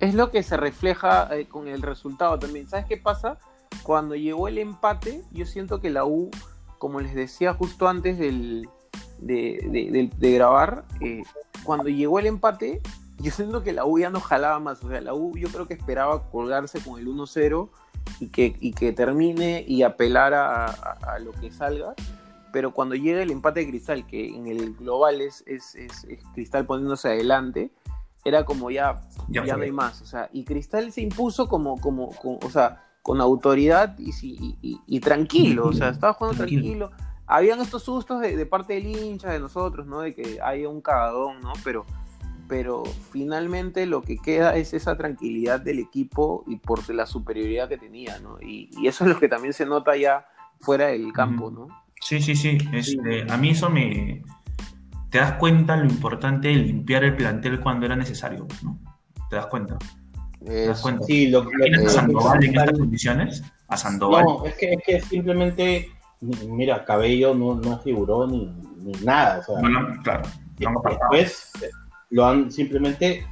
[0.00, 2.68] es lo que se refleja eh, con el resultado también.
[2.68, 3.38] ¿Sabes qué pasa?
[3.82, 6.30] Cuando llegó el empate, yo siento que la U,
[6.78, 8.68] como les decía justo antes del,
[9.18, 11.22] de, de- de- de grabar, eh,
[11.64, 12.80] cuando llegó el empate,
[13.18, 14.82] yo siento que la U ya no jalaba más.
[14.82, 17.68] O sea, la U yo creo que esperaba colgarse con el 1-0
[18.18, 21.94] y que, y que termine y apelar a, a- a lo que salga.
[22.52, 26.22] Pero cuando llega el empate de Cristal, que en el global es, es, es- es
[26.34, 27.70] Cristal poniéndose adelante,
[28.24, 30.02] era como ya, Ya ya, no hay más.
[30.02, 34.58] O sea, y Cristal se impuso como, como, como- o sea, con autoridad y, y,
[34.60, 35.68] y- y tranquilo.
[35.68, 36.88] O sea, estaba jugando Tranquilo.
[36.88, 37.10] tranquilo.
[37.26, 40.00] Habían estos sustos de, de parte del hincha, de nosotros, ¿no?
[40.00, 41.52] De que haya un cagadón, ¿no?
[41.64, 41.86] Pero,
[42.48, 42.82] pero
[43.12, 48.18] finalmente lo que queda es esa tranquilidad del equipo y por la superioridad que tenía,
[48.18, 48.38] ¿no?
[48.42, 50.26] Y, y eso es lo que también se nota ya
[50.58, 51.68] fuera del campo, ¿no?
[52.00, 52.58] Sí, sí, sí.
[52.72, 54.22] Este, a mí eso me.
[55.10, 58.78] Te das cuenta lo importante de limpiar el plantel cuando era necesario, ¿no?
[59.28, 59.76] Te das cuenta.
[60.44, 61.04] Te das cuenta.
[61.04, 63.42] Sí, lo, lo- ¿Imaginas a lo- Sandoval en lo- estas condiciones?
[63.68, 64.24] A Sandoval.
[64.24, 65.90] No, es que, es que simplemente,
[66.48, 68.46] mira, Cabello no, no figuró ni,
[68.78, 69.40] ni nada.
[69.40, 70.22] O sea, Bueno, claro.
[70.58, 71.52] lo después
[72.10, 73.24] lo han simplemente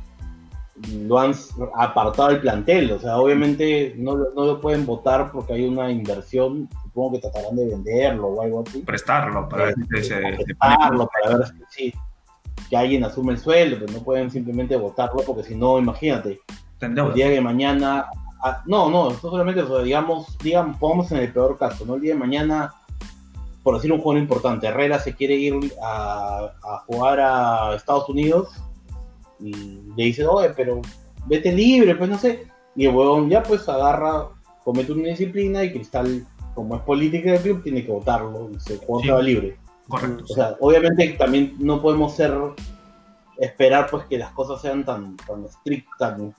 [1.06, 1.32] lo han
[1.76, 2.92] apartado del plantel.
[2.92, 6.68] O sea, obviamente no, lo- no lo pueden votar porque hay una inversión.
[6.98, 8.80] Supongo que tratarán de venderlo o algo así.
[8.80, 10.02] prestarlo para ver si se,
[10.44, 11.94] se- para ver si, si-
[12.68, 16.40] que alguien asume el sueldo, pero no pueden simplemente votarlo porque si no, imagínate,
[16.80, 18.06] el día de mañana,
[18.42, 21.94] ah, no, no, esto solamente, o sea, digamos, digamos, pongamos en el peor caso, ¿no?
[21.94, 22.74] El día de mañana,
[23.62, 28.48] por decir un juego importante, Herrera se quiere ir a, a jugar a Estados Unidos
[29.38, 29.52] y
[29.96, 30.82] le dice, oye, pero
[31.26, 34.30] vete libre, pues no sé, y el huevón ya pues agarra,
[34.64, 36.26] comete una disciplina y Cristal,
[36.58, 39.24] como es política del club, tiene que votarlo y se el juego Sí.
[39.26, 39.56] libre.
[39.88, 40.24] Correcto.
[40.24, 42.34] O sea, obviamente también no podemos ser
[43.38, 46.34] esperar pues que las cosas sean tan tan estrictas, tan,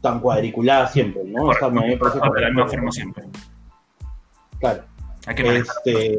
[0.00, 1.44] tan cuadriculadas siempre, ¿no?
[1.44, 3.24] O sea, a mí me parece de la misma forma siempre.
[4.58, 4.84] claro,
[5.26, 5.76] Hay que manejar.
[5.84, 6.18] este,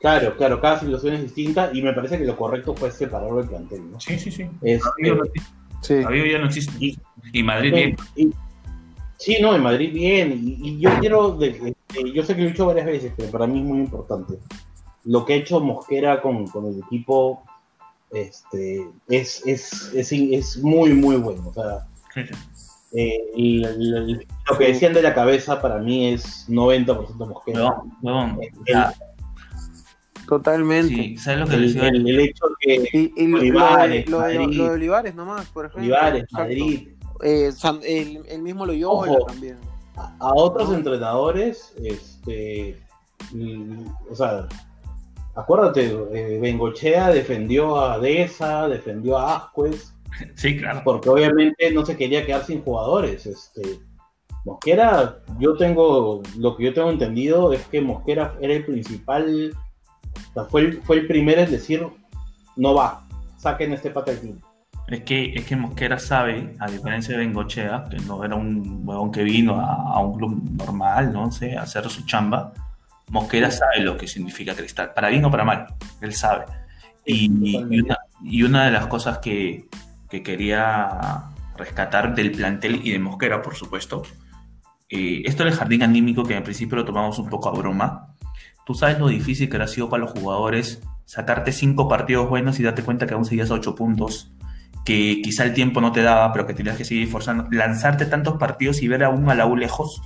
[0.00, 3.48] claro, claro, cada situación es distinta y me parece que lo correcto fue separarlo del
[3.48, 4.00] plantel, ¿no?
[4.00, 4.50] Sí, sí, sí.
[4.62, 4.90] Este.
[5.80, 6.00] Sí.
[6.00, 6.72] Ya no existe.
[6.84, 6.98] Y-
[7.32, 7.96] Y Madrid bien.
[8.16, 8.30] y-
[9.22, 12.48] sí, no, en Madrid bien, y, y yo quiero, de- de- yo sé que lo
[12.48, 14.34] he dicho varias veces, pero para mí es muy importante.
[15.04, 17.42] Lo que ha hecho Mosquera con, con el equipo
[18.12, 21.48] este, es, es, es, es muy, muy bueno.
[21.48, 22.34] O sea, Sí, sí.
[22.94, 27.60] Eh, y el- el- lo que decían de la cabeza para mí es 90% Mosquera.
[27.64, 28.38] Huevón, huevón.
[28.42, 28.92] El- O sea,
[30.28, 30.94] Totalmente.
[30.94, 34.54] sí, ¿sabes lo que El, hecho que Y, y lo, Olivares, lo de, lo de-
[34.54, 35.82] lo de Olivares nomás, por ejemplo.
[35.82, 36.44] Olivares, Exacto.
[36.44, 36.88] Madrid,
[37.22, 39.26] Eh, San- el, el mismo Loyola Ojo.
[39.26, 39.56] también.
[39.96, 42.78] a, a otros entrenadores, este,
[43.32, 44.48] y- o sea,
[45.34, 49.94] acuérdate, eh, Bengochea defendió a Deza, defendió a Ascuez,
[50.34, 50.82] Sí, claro.
[50.84, 53.24] porque obviamente no se quería quedar sin jugadores.
[53.26, 53.80] Este,
[54.44, 59.52] Mosquera, yo tengo, lo que yo tengo entendido es que Mosquera era el principal,
[60.30, 61.86] o sea, fue el, fue el primero en decir,
[62.56, 63.06] no va,
[63.38, 64.40] saquen este pata del club.
[64.88, 69.10] Es que, es que Mosquera sabe, a diferencia de Bengochea, que no era un huevón
[69.10, 72.52] que vino a, a un club normal, no sé, a hacer su chamba,
[73.08, 75.66] Mosquera sabe lo que significa cristal, para bien o para mal,
[76.00, 76.46] él sabe.
[77.04, 77.26] Y,
[77.70, 79.68] y una, y una de las cosas que,
[80.08, 81.24] que quería
[81.56, 84.02] rescatar del plantel y de Mosquera, por supuesto,
[84.88, 88.14] eh, esto del jardín anímico que al principio lo tomamos un poco a broma,
[88.64, 92.62] tú sabes lo difícil que ha sido para los jugadores sacarte cinco partidos buenos y
[92.62, 94.32] darte cuenta que aún seguías a ocho puntos,
[94.84, 98.36] que quizá el tiempo no te daba, pero que tenías que seguir forzando, lanzarte tantos
[98.38, 100.02] partidos y ver aún a la U lejos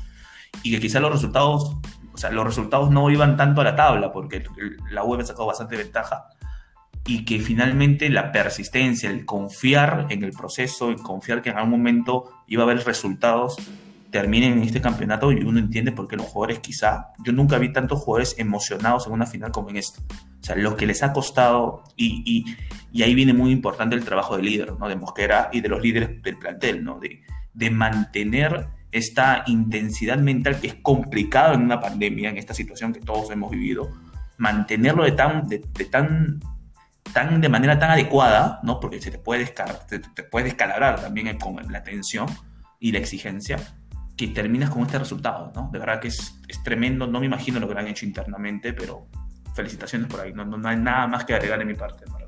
[0.63, 1.77] y que quizá los resultados,
[2.13, 4.45] o sea, los resultados no iban tanto a la tabla porque
[4.91, 6.27] la U había sacado bastante ventaja
[7.07, 11.71] y que finalmente la persistencia, el confiar en el proceso, el confiar que en algún
[11.73, 13.57] momento iba a haber resultados,
[14.11, 17.73] terminen en este campeonato y uno entiende por qué los jugadores quizá, yo nunca vi
[17.73, 20.01] tantos jugadores emocionados en una final como en esta.
[20.41, 22.57] O sea, lo que les ha costado y, y,
[22.93, 24.89] y ahí viene muy importante el trabajo del líder, ¿no?
[24.89, 26.99] De Mosquera y de los líderes del plantel, ¿no?
[26.99, 27.23] De,
[27.53, 33.01] de mantener esta intensidad mental que es complicado en una pandemia, en esta situación que
[33.01, 33.91] todos hemos vivido,
[34.39, 36.41] mantenerlo de tan, de, de tan,
[37.13, 38.79] tan, de manera tan adecuada, ¿no?
[38.79, 42.27] Porque se te puede, descar te, te puede descalabrar también con la tensión
[42.79, 43.59] y la exigencia,
[44.17, 45.71] que terminas con este resultado, ¿no?
[45.73, 49.09] De verdad que es, es tremendo, no me imagino lo que han hecho internamente, pero
[49.57, 52.27] felicitaciones por ahí, no, hay nada más que agregar de mi parte, en verdad.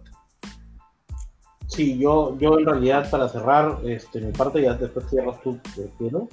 [1.66, 6.28] Sí, yo, yo en realidad para cerrar este, mi parte, ya después cierras tú, prefiero.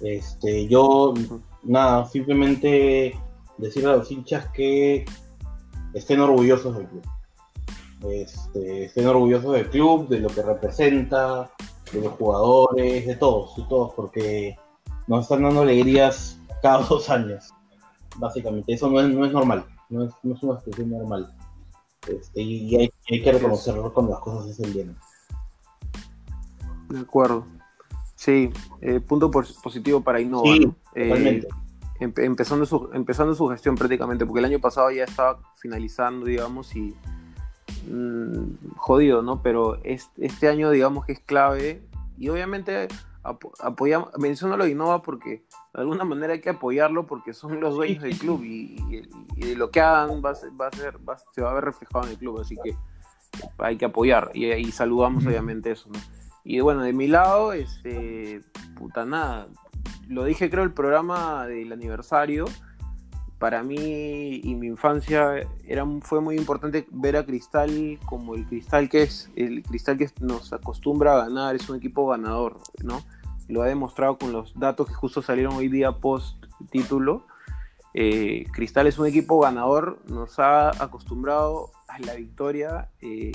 [0.00, 1.14] Este, yo,
[1.62, 3.16] nada, simplemente
[3.56, 5.04] decirle a los hinchas que
[5.94, 7.02] estén orgullosos del club.
[8.10, 11.50] Este, estén orgullosos del club, de lo que representa,
[11.92, 14.56] de los jugadores, de todos, de todos, porque
[15.06, 17.54] nos están dando alegrías cada dos años,
[18.16, 18.74] básicamente.
[18.74, 21.34] Eso no es, no es normal, no es, no es una situación normal.
[22.06, 24.96] Este, y hay, hay que reconocerlo cuando las cosas se hacen bien.
[26.88, 27.46] De acuerdo.
[28.14, 30.52] Sí, eh, punto pos- positivo para Innova.
[30.54, 30.74] Sí, ¿no?
[30.94, 31.42] Eh,
[32.00, 36.74] empe- empezando, su, empezando su gestión prácticamente, porque el año pasado ya estaba finalizando, digamos,
[36.74, 36.94] y
[37.90, 39.42] mm, jodido, ¿no?
[39.42, 41.82] Pero este, este año, digamos que es clave,
[42.16, 42.88] y obviamente
[43.60, 48.02] apoyamos, menciono de Innova porque de alguna manera hay que apoyarlo porque son los dueños
[48.02, 51.18] del club y, y- y lo que hagan va a ser, va a ser, va-
[51.34, 52.76] se va a ver reflejado en el club, así que
[53.58, 55.98] hay que apoyar y, y saludamos obviamente eso, ¿no?
[56.44, 58.40] Y bueno, de mi lado, este,
[58.76, 59.48] puta nada,
[60.08, 62.46] lo dije creo el programa del aniversario,
[63.38, 68.88] para mí y mi infancia era, fue muy importante ver a Cristal como el Cristal
[68.88, 73.00] que es, el Cristal que nos acostumbra a ganar, es un equipo ganador, ¿no?
[73.48, 77.26] Lo ha demostrado con los datos que justo salieron hoy día post título.
[77.94, 82.88] Eh, Cristal es un equipo ganador, nos ha acostumbrado a la victoria.
[83.00, 83.32] eh,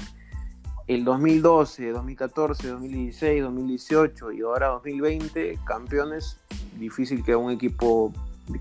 [0.86, 6.40] el 2012, 2014, 2016, 2018 y ahora 2020, campeones,
[6.78, 8.12] difícil que un equipo,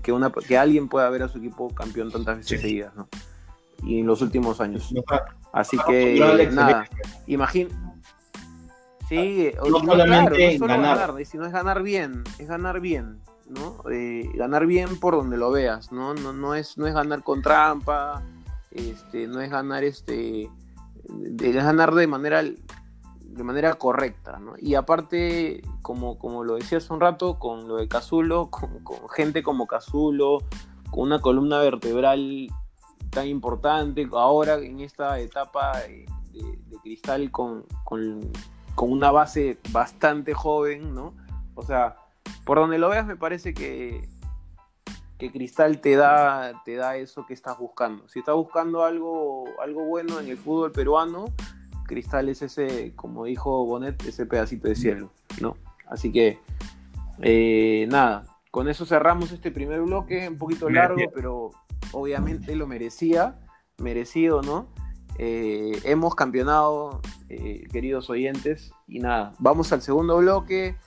[0.01, 2.67] que, una, que alguien pueda ver a su equipo campeón tantas veces Sí.
[2.67, 3.09] seguidas, ¿no?
[3.83, 4.93] Y en los últimos años.
[5.51, 6.15] Así que,
[6.55, 6.87] nada,
[7.25, 7.92] excelencia.
[9.09, 10.97] Sí, No no, solamente claro, no es solo ganar.
[11.11, 13.83] ganar, sino es ganar bien, es ganar bien, ¿no?
[13.91, 16.13] Eh, ganar bien por donde lo veas, ¿no?
[16.13, 18.23] No, no, es, no es ganar con trampa,
[18.71, 20.49] este, no es ganar este,
[21.09, 24.53] de- es ganar de manera, de manera correcta, ¿no?
[24.57, 29.09] Y aparte, como, como lo decía hace un rato, con lo de Cazulo, con, con
[29.09, 30.39] gente como Cazulo,
[30.91, 32.47] con una columna vertebral
[33.09, 38.21] tan importante, ahora en esta etapa de, de- de cristal con, con,
[38.75, 41.13] con una base bastante joven, ¿no?
[41.55, 41.97] O sea,
[42.45, 44.07] por donde lo veas me parece que,
[45.17, 48.07] que Cristal te da, te da eso que estás buscando.
[48.07, 51.25] Si estás buscando algo, algo bueno en el fútbol peruano,
[51.85, 55.57] Cristal es ese, como dijo Bonet, ese pedacito de cielo, ¿no?
[55.87, 56.39] Así que,
[57.21, 61.51] eh, nada, con eso cerramos este primer bloque, un poquito largo, pero
[61.91, 63.39] obviamente lo merecía,
[63.77, 64.67] merecido, ¿no?
[65.17, 67.01] Eh, hemos campeonado,
[67.35, 70.77] eh, queridos oyentes, y nada, vamos al segundo bloque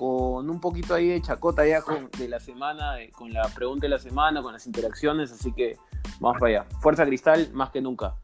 [0.00, 1.82] con un poquito ahí de chacota ya
[2.16, 5.76] de la semana, con la pregunta de la semana, con las interacciones, así que
[6.20, 6.66] vamos para allá.
[6.80, 8.14] Fuerza Cristal, más que nunca.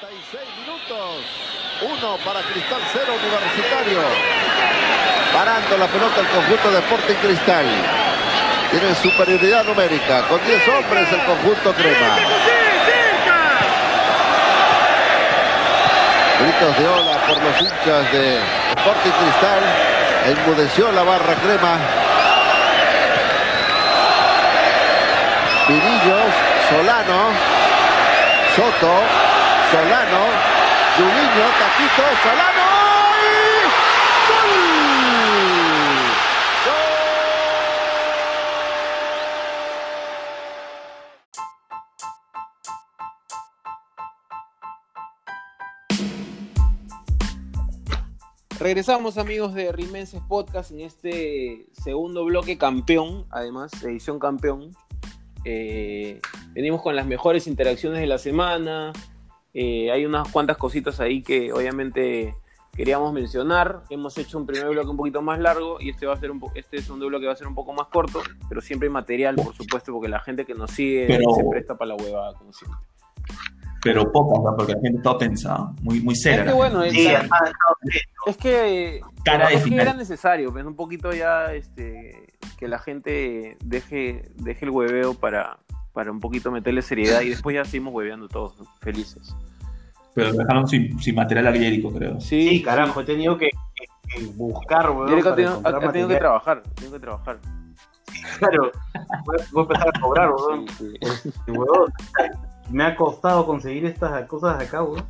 [0.00, 1.24] 46 minutos.
[1.82, 4.00] Uno para Cristal, cero Universitario.
[5.32, 7.99] Parando la pelota el conjunto de Sporting Cristal.
[8.70, 10.22] Tienen superioridad numérica.
[10.28, 12.16] Con 10 hombres el conjunto crema.
[16.40, 18.38] Gritos de ola por los hinchas de
[18.76, 19.62] Sporting Cristal.
[20.26, 21.78] Enmudeció la barra crema.
[25.66, 26.32] Pinillos,
[26.68, 27.30] Solano,
[28.54, 29.02] Soto,
[29.72, 30.22] Solano,
[30.96, 32.69] Juninho, Taquito, Solano
[48.70, 54.70] Regresamos amigos de Rimenses Podcast en este segundo bloque campeón, además, edición campeón.
[55.44, 56.20] Eh,
[56.52, 58.92] venimos con las mejores interacciones de la semana.
[59.54, 62.36] Eh, hay unas cuantas cositas ahí que obviamente
[62.72, 63.82] queríamos mencionar.
[63.90, 66.40] Hemos hecho un primer bloque un poquito más largo y este va a ser un
[66.54, 69.52] este segundo bloque va a ser un poco más corto, pero siempre hay material, por
[69.52, 72.78] supuesto, porque la gente que nos sigue Pero- se presta para la huevada, como siempre.
[73.82, 74.56] Pero pocas, ¿no?
[74.56, 76.40] porque la gente está tensa, muy, muy seria.
[76.42, 76.96] Es que bueno, gente.
[76.98, 78.02] Sí, es-.
[78.26, 82.26] Es que, Cara de es que era necesario, pues un poquito ya este,
[82.58, 85.58] que la gente deje, deje el hueveo para,
[85.92, 88.66] para un poquito meterle seriedad y después ya seguimos hueveando todos, ¿no?
[88.80, 89.34] felices.
[90.14, 92.20] Pero lo dejaron sin, sin material a Jericho, creo.
[92.20, 93.86] Sí, Sí, carajo, he tenido que, que-
[94.18, 95.22] que buscar, weón.
[95.22, 97.38] Para tenido, encontrar ha- ha tenido que trabajar, ha tenido que trabajar.
[98.38, 98.72] Claro,
[99.24, 100.66] voy a, voy a empezar a cobrar, weón.
[100.68, 101.92] Sí, weón,
[102.70, 105.04] me ha costado conseguir estas cosas acá, weón.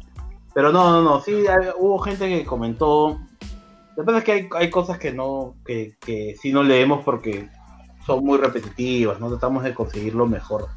[0.55, 3.21] Pero no, no, no, sí, hay- hubo gente que comentó.
[3.97, 7.05] Lo que pasa es que hay, hay cosas que no, que, que sí no leemos
[7.05, 7.49] porque
[8.07, 9.29] son muy repetitivas, ¿no?
[9.29, 10.69] Tratamos de conseguir lo mejor.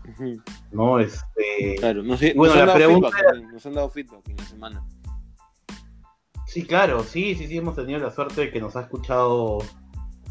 [0.72, 1.00] ¿no?
[1.00, 4.84] Este, Claro, nos, Bueno, la pregunta feedback, nos han dado feedback en la semana.
[6.46, 9.60] Sí, claro, sí, sí, sí, hemos tenido la suerte de que nos ha escuchado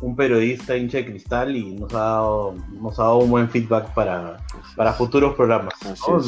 [0.02, 3.94] un periodista hincha de cristal y nos ha dado, nos ha dado un buen feedback
[3.94, 4.38] para,
[4.76, 5.72] para futuros programas.
[5.84, 6.18] ¿no?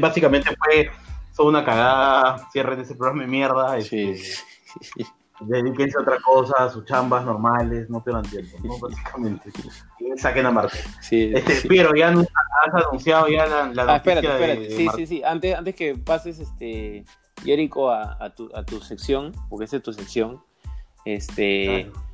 [0.00, 0.90] básicamente fue,
[1.32, 5.04] fue una cagada, cierren ese programa de mierda, Sí, este,
[5.40, 8.78] dedíquense a otra cosa, a sus chambas normales, no pierdan tiempo, ¿no?
[8.80, 9.50] Básicamente.
[9.98, 10.80] Y saquen a Martín.
[11.00, 11.68] sí, Este, sí.
[11.68, 14.60] Piero, ya has anunciado ya la, la Ah, espérate, de- espérate.
[14.60, 15.06] de sí, Martín.
[15.06, 15.22] sí, sí.
[15.24, 17.04] Antes, antes que pases, este,
[17.42, 20.40] Jericho, a, a, tu, a tu sección, porque esa es tu sección.
[21.04, 22.11] Este, Claro.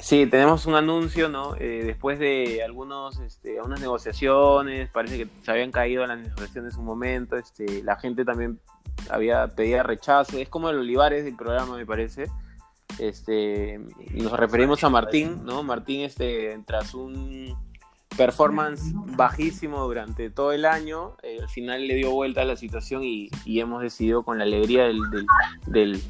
[0.00, 1.54] Sí, tenemos un anuncio, ¿no?
[1.56, 6.84] Eh, después de algunos, este, unas negociaciones, parece que se habían caído las negociaciones un
[6.84, 7.36] momento.
[7.36, 8.60] Este, la gente también
[9.10, 10.38] había pedido rechazo.
[10.38, 12.26] Es como el Olivares del programa, me parece.
[12.98, 13.78] Este,
[14.14, 15.62] nos referimos a Martín, ¿no?
[15.62, 17.56] Martín, este, tras un
[18.16, 23.04] performance bajísimo durante todo el año, eh, al final le dio vuelta a la situación
[23.04, 25.26] y, y hemos decidido con la alegría del, del,
[25.66, 26.02] del,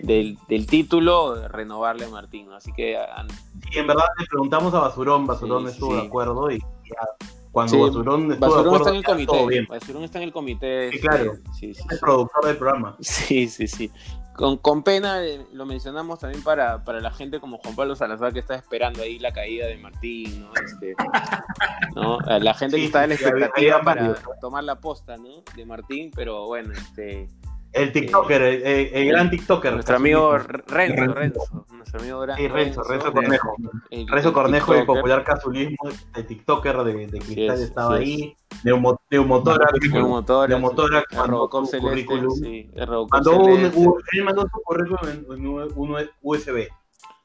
[0.00, 2.50] del- del título renovarle a Martín.
[2.52, 3.26] Así que a-
[3.70, 6.00] Sí, en verdad le preguntamos a Basurón, Basurón Sí, estuvo sí.
[6.00, 9.36] de acuerdo y ya, cuando Sí, Basurón estuvo de Basurón acuerdo, está en el todo
[9.36, 9.66] comité, bien.
[9.68, 10.90] Basurón está en el comité.
[10.90, 11.34] Sí, claro.
[11.52, 12.96] Sí, sí, Es el productor del programa.
[13.00, 13.90] Sí, sí, sí.
[14.34, 18.32] Con, con pena eh, lo mencionamos también para, para la gente como Juan Pablo Salazar
[18.32, 20.50] que está esperando ahí la caída de Martín, ¿no?
[20.54, 20.94] Este,
[21.94, 22.18] ¿no?
[22.20, 25.42] La gente que está en la expectativa para tomar la posta, ¿no?
[25.54, 27.28] De Martín, pero bueno, este,
[27.72, 29.72] El TikToker, el, el- el gran TikToker.
[29.72, 30.36] nuestro amigo.
[30.36, 31.14] Renzo, Renzo.
[31.14, 33.56] Renzo, nuestro amigo gran- Sí, Renzo, Renzo Cornejo.
[33.90, 38.02] el- Renzo el Cornejo, el popular casulismo de TikToker de, de Cristal es, estaba sí
[38.04, 38.36] ahí.
[38.64, 42.34] Neumo, Neumotórax, Neumotórax, Neumotórax el mandó Robocop currículum.
[42.36, 42.70] sí,
[43.10, 46.68] Mandó un, un- él mandó su currículum en, en un USB.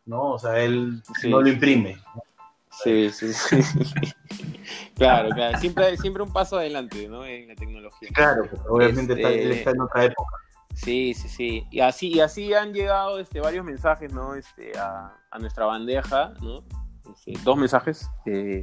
[0.06, 0.32] ¿no?
[0.32, 1.30] O sea, él Sí.
[1.30, 1.98] no lo imprime.
[2.84, 3.58] Sí, sí, sí.
[4.96, 5.58] claro, claro.
[5.60, 7.26] Siempre, siempre un paso adelante, ¿no?
[7.26, 8.10] En la tecnología.
[8.14, 10.36] Claro, porque obviamente está- Este- él está en otra época.
[10.74, 11.64] Sí, sí, sí.
[11.72, 14.36] Y así, y así han llegado este, varios mensajes, ¿no?
[14.36, 16.64] Este, a, a nuestra bandeja, ¿no?
[17.12, 18.10] Este, dos mensajes.
[18.28, 18.62] eh,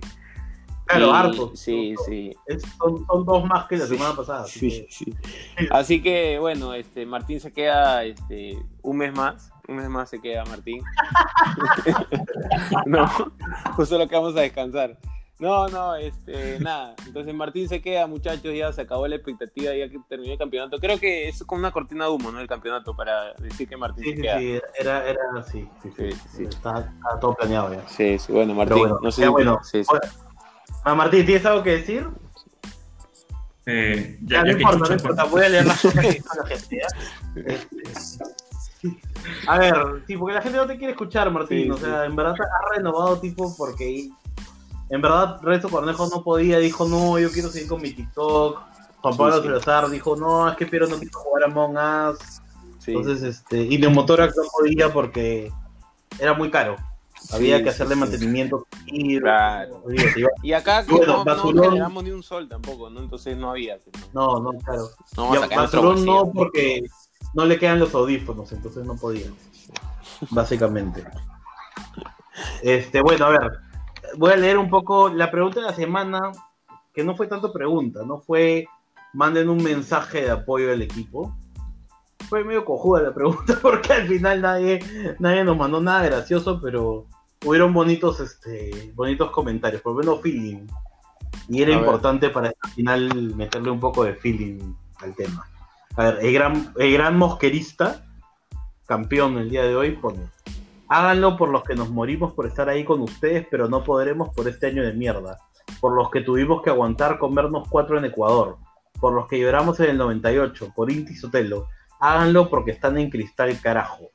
[0.87, 1.59] Claro, y- hartos.
[1.61, 2.37] Sí, sí.
[2.79, 4.42] Son, son dos más que la Sí, semana pasada.
[4.42, 5.14] así Sí, que- sí.
[5.70, 9.51] Así que, bueno, este, Martín se queda este, un mes más.
[9.66, 10.83] Un mes más se queda Martín.
[12.87, 13.09] no,
[13.77, 14.99] justo lo que vamos a descansar.
[15.40, 16.94] No, no, este, nada.
[17.07, 20.79] Entonces Martín se queda, muchachos, ya se acabó la expectativa, ya que terminó el campeonato.
[20.79, 22.38] Creo que es como una cortina de humo, ¿no?
[22.40, 24.38] El campeonato para decir que Martín Sí, se sí, queda.
[24.38, 25.68] sí, era, era así.
[25.83, 27.87] Sí, sí, Sí, está todo planeado ya.
[27.88, 28.79] Sí, sí, bueno, Martín.
[28.79, 29.59] Bueno, no sé si- bueno.
[29.64, 29.90] sí, sí.
[29.90, 30.07] Bueno,
[30.85, 32.09] ah, Martín, ¿tienes algo que decir?
[33.66, 36.46] Eh, Ya, ya, no importa, no importa, voy a leer las cosas que dijo la
[36.46, 36.81] gente.
[37.46, 38.24] Este,
[39.46, 39.74] A ver,
[40.07, 41.64] sí, porque la gente no te quiere escuchar, Martín.
[41.64, 44.11] Sí, o sea, en verdad ha renovado tipo porque
[44.90, 48.61] en verdad Renzo Cornejo no podía, dijo no, yo quiero seguir con mi TikTok.
[49.00, 49.42] Juan Pablo sí.
[49.42, 52.42] Salazar dijo no, es que Piero no quiso jugar a Among Us.
[52.79, 52.92] Sí.
[52.92, 55.50] Entonces, este, y Neumotórax no podía porque
[56.18, 56.77] era muy caro.
[57.32, 58.00] Había Sí, que sí, hacerle sí.
[58.00, 58.66] mantenimiento.
[58.87, 59.82] Y, Claro.
[60.42, 63.00] Y acá que Bueno, no, no Basurón- generamos ni un sol tampoco, ¿no?
[63.00, 63.78] Entonces no había.
[64.12, 64.40] ¿no?
[64.40, 64.88] No, no, claro.
[65.16, 66.82] No Basurón no porque
[67.34, 69.26] no le quedan los audífonos, entonces no podía.
[70.30, 71.04] Básicamente.
[72.62, 73.52] Este, bueno, a ver.
[74.16, 76.20] Voy a leer un poco la pregunta de la semana,
[76.92, 78.66] que no fue tanto pregunta, no fue
[79.12, 81.34] manden un mensaje de apoyo al equipo.
[82.28, 84.80] Fue medio cojuda la pregunta porque al final nadie,
[85.18, 87.06] nadie nos mandó nada gracioso, pero
[87.44, 90.66] hubieron bonitos, este, bonitos comentarios, por lo menos feeling.
[91.48, 95.46] Y era importante para al final meterle un poco de feeling al tema.
[95.96, 98.04] A ver, el gran, el gran mosquerista,
[98.87, 100.20] campeón el día de hoy, pone.
[100.88, 104.49] Háganlo por los que nos morimos por estar ahí con ustedes, pero no podremos por
[104.49, 105.38] este año de mierda.
[105.80, 108.59] Por los que tuvimos que aguantar comernos cuatro en Ecuador.
[109.01, 111.68] Por los que lloramos en el 98, por Inti Sotelo.
[112.01, 114.11] Háganlo porque están en cristal carajo.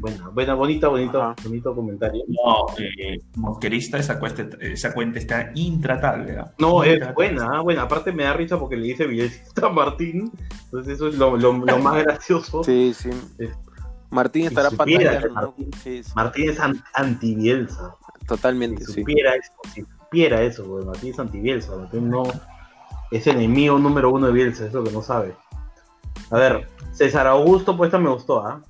[0.00, 1.36] Bueno, buena, bonita, bonito, Ajá.
[1.44, 2.24] bonito comentario.
[2.28, 6.38] No, eh, mosquerista, esa cuenta, esa cuenta está intratable.
[6.38, 6.52] ¿ah?
[6.58, 7.14] No, es Intratable.
[7.14, 7.82] buena, ah, buena.
[7.82, 10.32] Aparte me da risa porque le dice Villecita a Martín.
[10.64, 12.64] Entonces eso es lo, lo- lo más gracioso.
[12.64, 13.10] Sí, sí.
[13.38, 13.50] Es-
[14.10, 14.76] Martín estará que
[15.28, 15.34] ¿no?
[15.34, 17.94] Martín- Sí, sí, Martín es an- anti-Bielsa.
[18.26, 19.00] totalmente, Si sí.
[19.00, 21.76] supiera eso, si supiera eso, porque Martín es anti-Bielsa.
[21.76, 22.22] Martín no
[23.10, 25.36] es enemigo número uno de Bielsa, es lo que no sabe.
[26.30, 28.60] A ver, César Augusto, pues esta me gustó, ¿ah?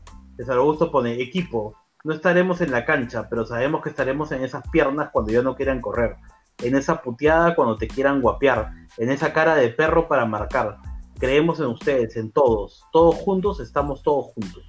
[0.41, 4.67] César Augusto pone, equipo, no estaremos en la cancha, pero sabemos que estaremos en esas
[4.71, 6.17] piernas cuando ya no quieran correr,
[6.63, 10.79] en esa puteada cuando te quieran guapear, en esa cara de perro para marcar.
[11.19, 12.83] Creemos en ustedes, en todos.
[12.91, 14.65] Todos juntos, estamos todos juntos.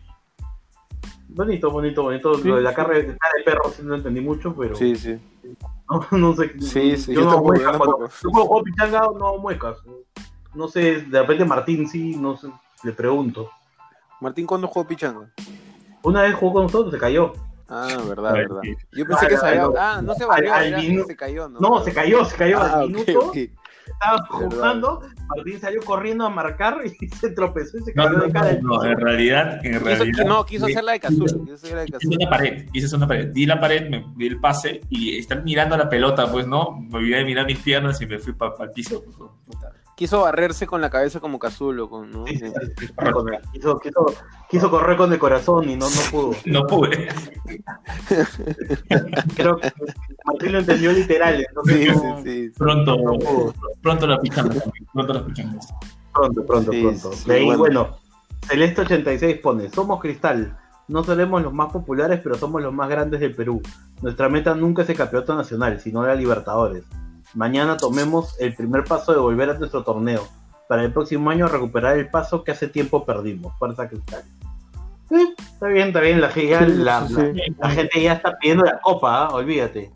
[1.30, 2.36] Bonito, bonito, bonito.
[2.36, 4.97] Sí, Lo de la cara de, cara de perro sí no entendí mucho, pero Sí,
[4.97, 5.17] sí.
[5.89, 6.51] no, no sé.
[6.59, 9.78] Sí, sí, yo, yo no muecas cuando- juego pichanga no muecas.
[10.53, 12.49] No sé, de repente Martín sí, no sé,
[12.84, 13.49] le pregunto.
[14.22, 15.32] Martín, ¿cuándo jugó Pichanga?
[16.03, 17.33] Una vez jugó con nosotros, se cayó.
[17.69, 18.59] Ah, verdad, verdad.
[18.63, 18.75] sí.
[18.93, 19.61] Yo pensé que se Ah, había...
[19.63, 19.73] no.
[19.77, 21.59] Ah, no se valió, Al- al era que minu- se cayó, ¿no?
[21.59, 23.19] No, se cayó, se cayó Ah, al minuto.
[23.27, 23.37] ok.
[23.37, 28.25] Estaba jugando, Martín salió corriendo a marcar y se tropezó y se No, cayó no,
[28.25, 28.57] de cara.
[28.61, 30.25] no, en realidad, en Quiso- realidad.
[30.25, 31.43] no, quiso hacer la de Cazulo.
[31.43, 33.27] Quiso hacer la de Hice una pared, hice una pared.
[33.31, 36.71] Di la pared, me di el pase y estar mirando la pelota, pues no.
[36.79, 39.03] Me olvidé de mirar mis piernas y me fui para el piso.
[39.03, 39.71] pues, puta.
[40.01, 42.25] Quiso barrerse con la cabeza como Cazulo, con, ¿no?
[42.25, 42.33] Sí,
[43.53, 44.05] quiso, quiso,
[44.49, 46.31] quiso correr con el corazón y no, no pudo.
[46.47, 47.07] No pude.
[49.35, 49.71] Creo que
[50.25, 52.47] Martín lo entendió literal, entonces Sí, no- sí, sí.
[52.47, 52.53] sí.
[52.57, 53.53] Pronto, no pudo.
[53.83, 54.57] pronto la pichamos.
[54.91, 55.67] Pronto la pichamos.
[56.11, 57.13] Pronto, pronto, Sí, pronto.
[57.13, 57.59] sí, de ahí, bueno.
[57.59, 57.97] bueno,
[58.47, 63.35] Celeste86 pone, somos Cristal, no seremos los más populares, pero somos los más grandes del
[63.35, 63.61] Perú.
[64.01, 66.85] Nuestra meta nunca es el campeonato nacional, sino la Libertadores.
[67.34, 70.27] Mañana tomemos el primer paso de volver a nuestro torneo,
[70.67, 73.53] para el próximo año recuperar el paso que hace tiempo perdimos.
[73.57, 74.23] Fuerza Cristal.
[75.09, 76.34] Sí, está bien, está bien, la, ya-
[76.65, 77.55] Sí, la- sí, la- sí.
[77.59, 79.29] la gente ya está pidiendo la copa, ¿ah?
[79.34, 79.91] olvídate.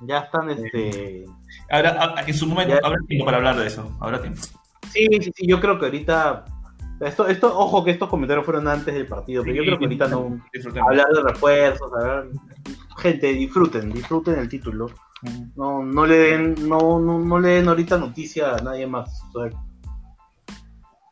[0.00, 1.24] Ya están, este...
[1.70, 2.86] Ahora, a- en su momento, Ya.
[2.86, 3.90] habrá tiempo para hablar de eso.
[4.00, 4.40] Habrá tiempo.
[4.90, 6.44] Sí, sí, sí, yo creo que ahorita.
[7.00, 10.08] Esto, esto, ojo que estos comentarios fueron antes del partido, pero yo creo que ahorita
[10.08, 10.38] no.
[10.86, 12.26] Hablar de refuerzos, hablar.
[12.98, 14.90] Gente, disfruten, disfruten el título.
[15.56, 19.22] No, no le den, no, no, no le den ahorita noticia a nadie más.
[19.34, 19.50] O sea,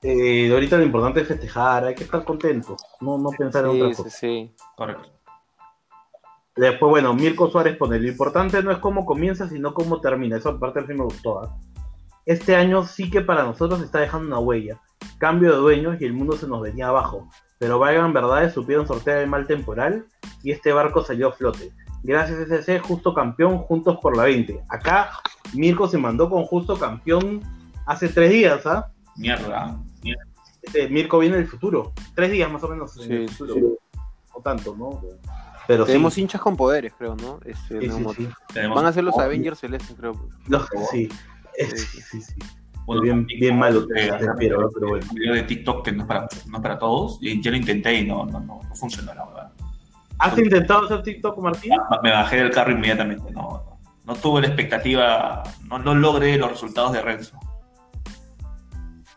[0.02, 3.80] eh, ahorita lo importante es festejar, hay que estar contentos, no, no pensar en Sí,
[3.82, 4.16] otra sí, cosa.
[4.16, 4.54] sí.
[4.76, 5.08] Correcto.
[6.56, 10.36] Después, bueno, Mirko Suárez pone, lo importante no es cómo comienza, sino cómo termina.
[10.36, 11.38] Eso aparte sí me gustó.
[11.40, 11.56] ¿ah?
[12.26, 14.80] Este año sí que para nosotros está dejando una huella.
[15.18, 17.28] Cambio de dueños y el mundo se nos venía abajo.
[17.58, 20.06] Pero valgan verdades, supieron sortear el mal temporal
[20.42, 21.72] y este barco salió a flote.
[22.02, 24.62] Gracias SC, justo campeón, juntos por la 20.
[24.68, 25.10] Acá
[25.54, 27.40] Mirko se mandó con justo campeón
[27.86, 28.90] hace tres días, ¿ah?
[29.16, 29.78] Mierda.
[30.02, 30.22] mierda.
[30.62, 31.92] Este, Mirko viene del futuro.
[32.14, 33.54] Tres días más o menos en Sí, el sí, futuro.
[33.54, 34.00] sí.
[34.34, 35.00] No tanto, ¿no?
[35.66, 35.92] Pero sí.
[35.92, 37.38] Tenemos hinchas con poderes, creo, ¿no?
[37.44, 38.14] Este, Sí, sí, Neomoto.
[38.14, 38.28] sí.
[38.52, 40.28] Tenemos Van a ser los Avengers celestes, creo.
[40.46, 41.08] Los- sí.
[41.58, 42.34] Sí, Sí, sí, sí.
[42.86, 44.68] un- bien, bien malo te, Eh, te refiero, ¿no?
[44.72, 45.06] pero bueno.
[45.10, 47.18] un video de TikTok que no es para, no es para todos.
[47.20, 49.52] Y yo lo intenté y no, no, no, no funcionó, la verdad.
[50.20, 51.72] ¿Has intentado hacer TikTok, Martín?
[52.02, 53.32] Me bajé del carro inmediatamente.
[53.32, 57.38] No, no, no tuve la expectativa, no, no logré los resultados de Renzo.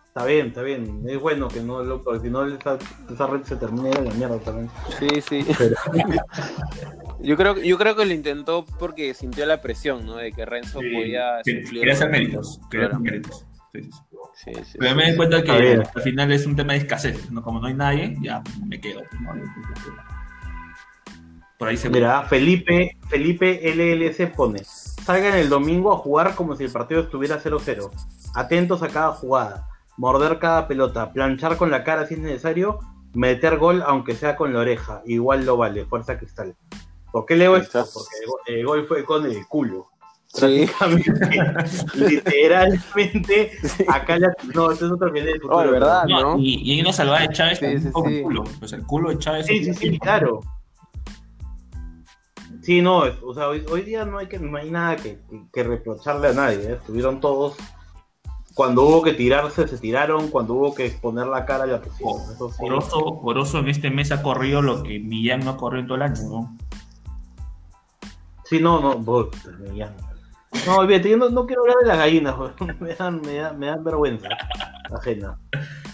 [0.08, 1.01] Está bien, está bien.
[1.08, 2.78] Es bueno que no lo, porque si no esa,
[3.12, 4.70] esa red se termina de la mierda también.
[4.99, 5.43] Sí, sí.
[5.58, 5.76] Pero-
[7.20, 10.18] yo creo, yo creo que lo intentó porque sintió la presión, ¿no?
[10.18, 12.60] De que Renzo podía Sí, quería hacer méritos.
[12.70, 13.45] Quería hacer méritos.
[13.74, 13.99] Sí, sí, sí.
[14.36, 15.18] Sí, sí, Pero sí, me di sí.
[15.18, 17.32] cuenta que al final es un tema de escasez.
[17.32, 17.41] ¿no?
[17.41, 19.01] Como no hay nadie, ya me quedo.
[19.20, 19.34] ¿no?
[21.64, 26.66] Por ahí se Mira, Felipe, Felipe LLC pone, salgan el domingo a jugar como si
[26.66, 27.89] el partido estuviera 0-0.
[28.36, 32.80] Atentos a cada jugada, morder cada pelota, planchar con la cara si es necesario,
[33.14, 36.55] meter gol aunque sea con la oreja, igual lo vale, fuerza cristal.
[37.11, 37.86] ¿Por qué leo esto?
[37.93, 39.88] Porque el go- el gol fue con el culo.
[40.28, 40.66] Sí.
[41.93, 43.51] Literalmente,
[43.88, 44.34] acá la...
[44.53, 45.55] No, esto es otro que del futuro.
[45.57, 46.38] Oh, de verdad, No, ¿no?
[46.39, 48.43] y, y hay una salvada de Chávez Sí, también sí, con el culo.
[48.59, 49.45] Pues el culo de Chávez.
[49.45, 50.41] Sí, sí, sí, claro.
[52.64, 55.20] Sí, no, o sea, hoy, hoy día no hay que no hay nada que,
[55.51, 56.74] que- reprocharle a nadie, ¿eh?
[56.80, 57.57] estuvieron todos
[58.53, 62.49] cuando hubo que tirarse se tiraron, cuando hubo que exponer la cara la pusieron, eso
[62.51, 62.57] sí.
[62.59, 65.95] Poroso, Poroso en este mes ha corrido lo que Millán no ha corrido en todo
[65.97, 66.57] el año, ¿no?
[68.45, 68.99] Sí, no, no,
[69.59, 69.95] me llama.
[70.68, 72.36] No, yo no, no quiero hablar de las gallinas,
[72.80, 74.30] me dan, me dan, me dan vergüenza
[74.96, 75.38] ajena.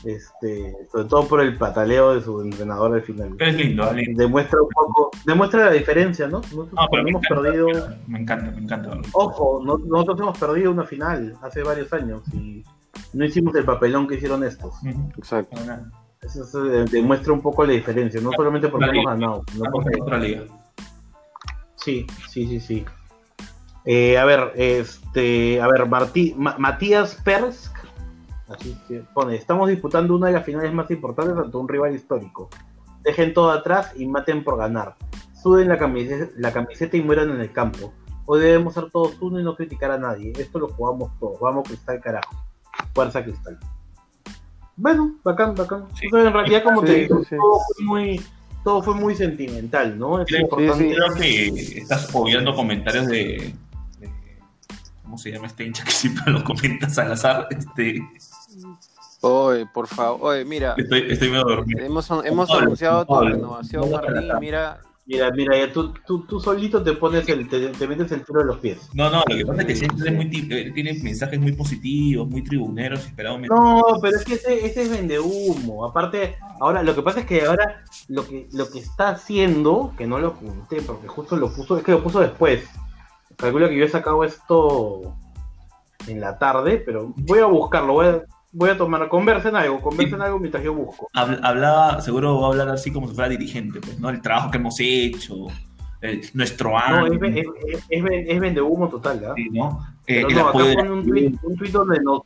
[0.06, 3.36] Este, sobre todo por el pataleo de su entrenador al final.
[3.38, 4.22] Pero es lindo, es lindo.
[4.24, 6.38] Demuestra un poco, demuestra la diferencia, ¿no?
[6.40, 7.68] Nosotros No, pero me hemos encanta, perdido
[8.08, 8.98] me encanta, me encanta.
[9.14, 12.64] Ojo, no- nosotros hemos perdido una final hace varios años y
[13.14, 14.74] no hicimos el papelón que hicieron estos.
[15.18, 15.58] Exacto.
[16.22, 16.60] Eso se
[16.96, 20.02] demuestra un poco la diferencia, no solamente porque hemos ganado, sino Vamos porque...
[20.02, 20.44] otra liga.
[21.76, 22.86] Sí, sí, sí, sí.
[23.86, 27.74] Eh, a ver, este, a ver, Martí, Ma- Matías Persk,
[28.50, 32.50] así se pone, estamos disputando una de las finales más importantes ante un rival histórico.
[33.04, 34.95] Dejen todo atrás y maten por ganar.
[35.41, 37.93] Suden la camiseta, la camiseta y mueran en el campo.
[38.26, 40.34] Hoy debemos ser todos uno y no criticar a nadie.
[40.38, 41.39] Esto lo jugamos todos.
[41.39, 42.36] Vamos, Cristal, carajo.
[42.93, 43.58] Fuerza, Cristal.
[44.76, 45.86] bueno, bacán, bacán.
[45.95, 46.08] Sí.
[46.08, 47.36] O sea, en realidad, como te digo, sí.
[47.36, 48.22] todo fue muy,
[48.64, 50.22] todo fue muy sentimental, ¿no?
[50.22, 50.89] Es importante.
[50.89, 50.93] sí.
[50.95, 51.47] Creo que
[51.80, 53.56] estás obviando comentarios de-
[55.10, 57.47] ¿Cómo se llama este hincha que siempre lo comentas al azar?
[57.49, 57.99] Este,
[59.22, 60.20] Oye, por favor.
[60.22, 61.84] Oye, mira, estoy, estoy medio dormido.
[61.84, 63.32] hemos, hemos Pablo, anunciado tu Pablo.
[63.32, 64.30] renovación, No, Martín.
[64.39, 68.24] Mira, Mira, mira, ya tú, tú, tú solito te pones el, te, te metes el
[68.24, 68.78] tiro de los pies.
[68.93, 72.30] No, no, lo que pasa es que siempre es muy, eh, tiene mensajes muy positivos,
[72.30, 75.84] muy tribuneros, esperado No, pero es que ese, ese es vende humo.
[75.88, 80.05] Aparte, ahora lo que pasa es que ahora lo que lo que está haciendo, que
[80.05, 82.66] no lo apunté porque justo lo puso, es que lo puso después.
[83.40, 85.16] Calculo que yo he sacado esto
[86.08, 88.22] en la tarde, pero voy a buscarlo, voy a,
[88.52, 91.08] voy a tomar, conversen algo, conversen algo mientras yo busco.
[91.14, 94.10] Habl- hablaba, seguro va a hablar así como si fuera dirigente, pues, ¿no?
[94.10, 95.36] El trabajo que hemos hecho,
[96.02, 97.46] el- nuestro No, año, es, ve- es,
[97.78, 99.34] es, es, ve- es vende humo total, ¿ah?
[99.36, 99.80] sí, ¿no?
[100.08, 102.22] Eh, Pero no, acá de pone un tweet, un tweet donde nos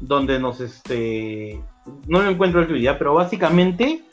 [0.00, 1.60] donde nos este
[2.06, 4.04] no lo encuentro el tweet ya, pero básicamente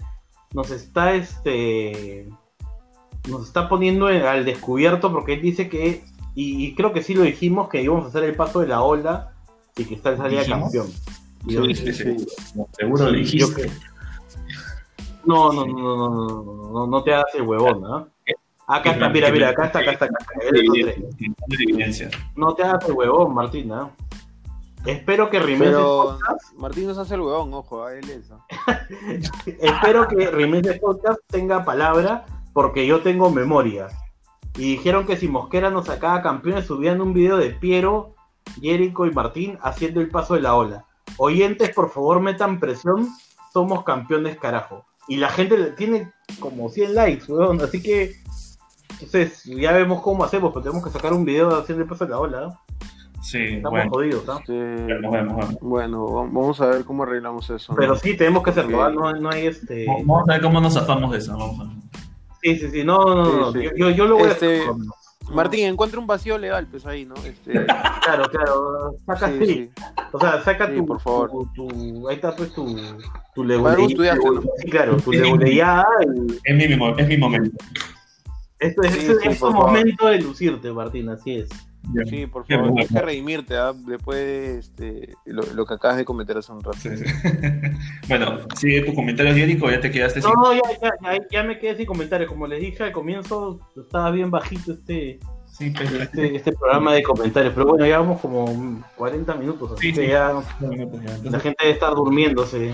[0.53, 2.27] nos está este
[3.27, 6.03] nos está poniendo al descubierto porque él dice que,
[6.33, 9.33] y, creo que sí lo dijimos, que íbamos a hacer el paso de la ola
[9.77, 10.87] y que está salía campeón.
[11.45, 12.17] Yo, sí.
[12.77, 13.69] Seguro lo dijiste.
[15.25, 18.07] No, no, no, no, no, no, no, no te hagas el huevón, ¿no?
[18.67, 20.15] Acá está, mira, mira, acá está, acá está, acá.
[22.35, 23.91] No te hagas el huevón, Martín, ¿no?
[24.85, 26.19] Espero que Rimes Pero...
[26.57, 28.39] Martín nos hace el huevón, ojo, a él eso.
[29.45, 32.25] Espero que Rimes de Podcast tenga palabra
[32.55, 33.87] porque yo tengo memoria.
[34.57, 38.15] Y dijeron que si Mosquera nos sacaba campeones subían un video de Piero,
[38.61, 40.85] Jerico y Martín haciendo el paso de la ola.
[41.17, 43.09] Oyentes, por favor, metan presión.
[43.51, 44.85] Somos campeones, carajo.
[45.09, 47.59] Y la gente le- tiene como 100 likes, weón.
[47.61, 48.13] Así que,
[48.93, 52.11] entonces, ya vemos cómo hacemos, pero tenemos que sacar un video haciendo el paso de
[52.11, 52.41] la ola.
[52.41, 52.59] ¿no?
[53.21, 53.89] Sí, Estamos bueno.
[53.91, 54.37] jodidos, ¿no?
[54.45, 54.53] Sí.
[54.53, 55.55] Nos vemos, nos vemos.
[55.61, 57.73] Bueno, va- vamos a ver cómo arreglamos eso.
[57.73, 57.77] ¿no?
[57.77, 58.83] Pero sí, tenemos que hacerlo.
[58.83, 58.89] ¿ah?
[58.89, 59.85] No, no hay este.
[59.87, 61.35] Vamos a ver cómo nos zafamos de eso.
[61.37, 61.73] Vamos a ver.
[62.45, 62.83] Sí, sí, sí.
[62.83, 63.39] No, no, no.
[63.39, 63.51] no.
[63.51, 63.69] Sí, sí.
[63.75, 64.75] Yo, yo lo voy Este, a hacer.
[65.33, 67.15] Martín, encuentra un vacío legal, pues ahí, ¿no?
[67.15, 67.51] Este,
[68.03, 68.95] Claro, claro.
[69.07, 69.71] Saca sí, sí, sí.
[70.11, 71.31] O sea, saca Sí, tu, por favor.
[71.31, 72.63] tu, tu- Ahí está pues tu,
[73.33, 74.41] tu estudiaste, ¿no?
[74.57, 75.87] Sí, claro, tu leguleada.
[76.05, 77.57] y Es mi, es mi momento.
[78.59, 79.65] Esto es, Sí, es, sí, es tu favor.
[79.67, 81.49] momento de lucirte, Martín, así es.
[82.09, 83.73] Sí, por favor, tienes que redimirte ¿ah?
[83.73, 86.77] después de este, lo, lo que acabas de cometer hace un rato.
[86.79, 87.05] Sí, sí.
[88.07, 90.31] bueno, sigue tus comentarios, Jerico, ya te quedaste sin.
[90.31, 92.29] No, ya, ya, ya, ya me quedé sin comentarios.
[92.29, 95.19] Como les dije al comienzo, estaba bien bajito este,
[95.57, 97.53] Sí, pero este, este programa de comentarios.
[97.53, 100.11] Pero bueno, ya vamos como 40 minutos, así Sí, que sí.
[100.11, 102.73] ya No, no, la gente debe estar durmiéndose.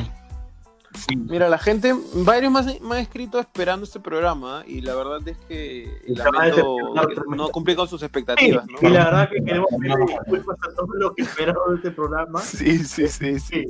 [0.94, 1.16] Sí.
[1.16, 5.38] Mira, la gente, varios más me han escrito esperando este programa y la verdad es
[5.48, 7.36] que lamento tremendo.
[7.36, 10.90] no cumplí con sus Sí, expectativas, y la verdad que queremos pedir disculpas a todos
[10.96, 12.40] los que esperaron de este programa.
[12.42, 13.66] Sí, sí, sí, sí.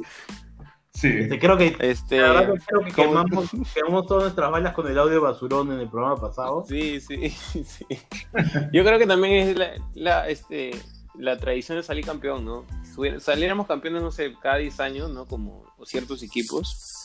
[0.93, 4.74] Sí, este, creo que Este, La verdad que creo que quemamos, quemamos todas nuestras balas
[4.74, 6.65] con el audio basurón en el programa pasado.
[6.67, 7.86] Sí, sí, sí.
[8.74, 10.72] Yo creo que también es la, la, este,
[11.15, 12.65] la tradición de salir campeón, ¿no?
[13.19, 15.26] Saliéramos campeones, no sé, cada 10 años, ¿no?
[15.26, 17.01] Como ciertos equipos.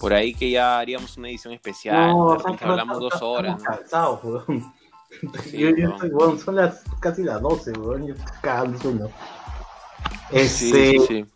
[0.00, 2.08] Por ahí que ya haríamos una edición especial.
[2.10, 3.80] No, o hablamos dos horas, estamos ¿no?
[3.80, 4.74] cansados, weón.
[5.44, 8.06] Sí, yo, estoy, weón, son las casi las 12, weón.
[8.08, 9.10] Yo estoy cagando
[10.30, 11.26] Este, sí, sí.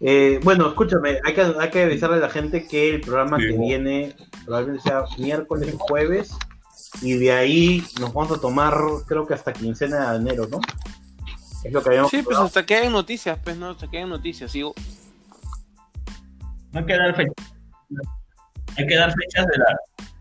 [0.00, 3.44] eh, bueno, escúchame, hay que, hay que avisarle a la gente que el programa Sí,
[3.44, 3.64] que bueno.
[3.66, 6.36] viene probablemente sea miércoles y jueves.
[7.02, 10.60] Y de ahí nos vamos a tomar, creo que hasta quincena de enero, ¿no?
[11.64, 13.70] Es lo que habíamos Sí, pues hasta que hayan noticias, pues, ¿no?
[13.70, 14.52] Hasta que hayan noticias.
[14.52, 14.74] Sigo.
[16.74, 17.34] No hay que dar fechas.
[18.76, 19.76] Hay que dar fechas de la.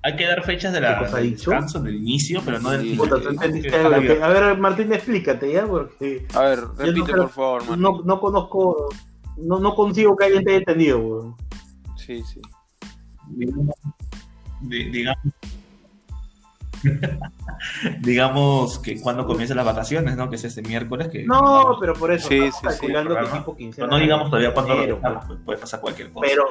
[0.05, 1.49] Hay que dar fechas de la ¿Qué cosa del dicho?
[1.51, 2.89] descanso, del inicio, pero no del Sí.
[2.95, 4.21] final.
[4.23, 7.81] A ver, Martín, explícate ya, porque A ver, repite, por favor, Martín.
[7.81, 8.89] no, no conozco,
[9.37, 11.35] no, no consigo que alguien te haya entendido, weón.
[11.95, 12.41] Sí, sí.
[13.29, 13.75] digamos,
[14.61, 15.23] di- digamos,
[17.99, 20.29] digamos que cuando comienzan las vacaciones, ¿no?
[20.29, 21.09] Que es este miércoles.
[21.09, 22.93] Que No, pero por eso Sí, estamos sí, sí,
[23.31, 26.27] tipo pero no digamos todavía cuándo regresamos, pues, puede pasar cualquier cosa.
[26.27, 26.45] Pero,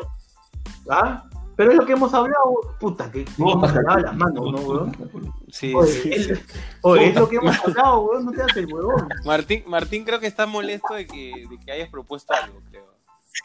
[0.90, 1.24] ¿ah?
[1.54, 4.96] Pero es lo que hemos hablado, puta, que No, las manos, ¿no, weón?
[5.50, 6.32] Sí, Oye, sí, es, sí.
[6.80, 9.08] oye, es lo que hemos hablado, weón, no te hagas el huevón.
[9.26, 12.92] Martín, Martín creo que está molesto de que, de que hayas propuesto algo, creo.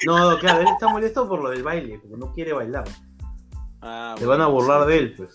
[0.05, 2.85] No, claro, él está molesto por lo del baile, porque no quiere bailar.
[3.81, 5.29] Ah, Se van a burlar de él, pues.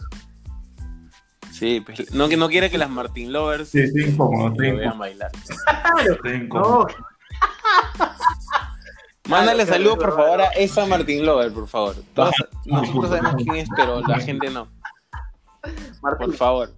[1.53, 4.73] Sí, pues, no, que no quiere que las Martin Lovers Sí, estoy incómodo, lo estoy
[4.73, 5.31] vean bailar.
[6.49, 6.87] No,
[9.29, 10.61] Mándale Claro, saludos, claro, por favor, a claro.
[10.61, 11.95] esa Martin Lover, por favor.
[12.15, 12.49] Todos- Ajá.
[12.67, 14.67] nosotros sabemos quién es, pero la gente no.
[16.03, 16.71] Martín, Por favor.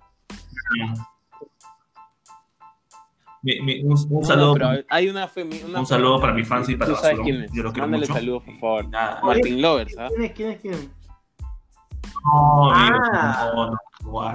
[3.43, 4.57] Mi- mi- un, un No, saludo,
[4.89, 7.53] hay una, femi- una un saludo para mis fans y para sabes quién es.
[7.53, 8.19] Yo los quiero Mándale mucho.
[8.19, 8.89] saludos, por favor.
[8.89, 9.21] Nada.
[9.23, 10.09] Martin Lovers, ¿ah?
[10.09, 10.33] ¿Quién es?
[10.33, 10.61] ¿Quién es?
[10.61, 10.89] ¿Quién es?
[12.25, 13.51] No, amigos, Ah.
[13.55, 14.33] no, no, guau,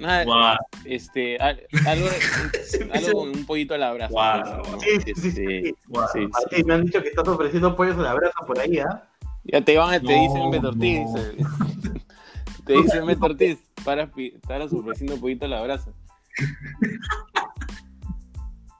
[0.00, 0.56] Nada, guau.
[0.84, 2.06] este, al- algo,
[2.92, 4.12] algo con un pollito a la brasa.
[4.12, 4.62] Guau.
[4.72, 4.80] ¿no?
[4.80, 5.74] Sí, sí, sí, Este, sí.
[5.88, 6.08] Guau.
[6.12, 6.26] sí, sí.
[6.32, 9.04] Martín, me han dicho que estás ofreciendo pollos a la brasa por ahí, ¿ah?
[9.44, 11.00] Ya te van, te No, dicen Beto Ortiz.
[11.38, 11.92] no.
[12.64, 14.08] Te dicen Beto Ortiz, para,
[14.46, 15.90] para ofreciendo pollito a la brasa.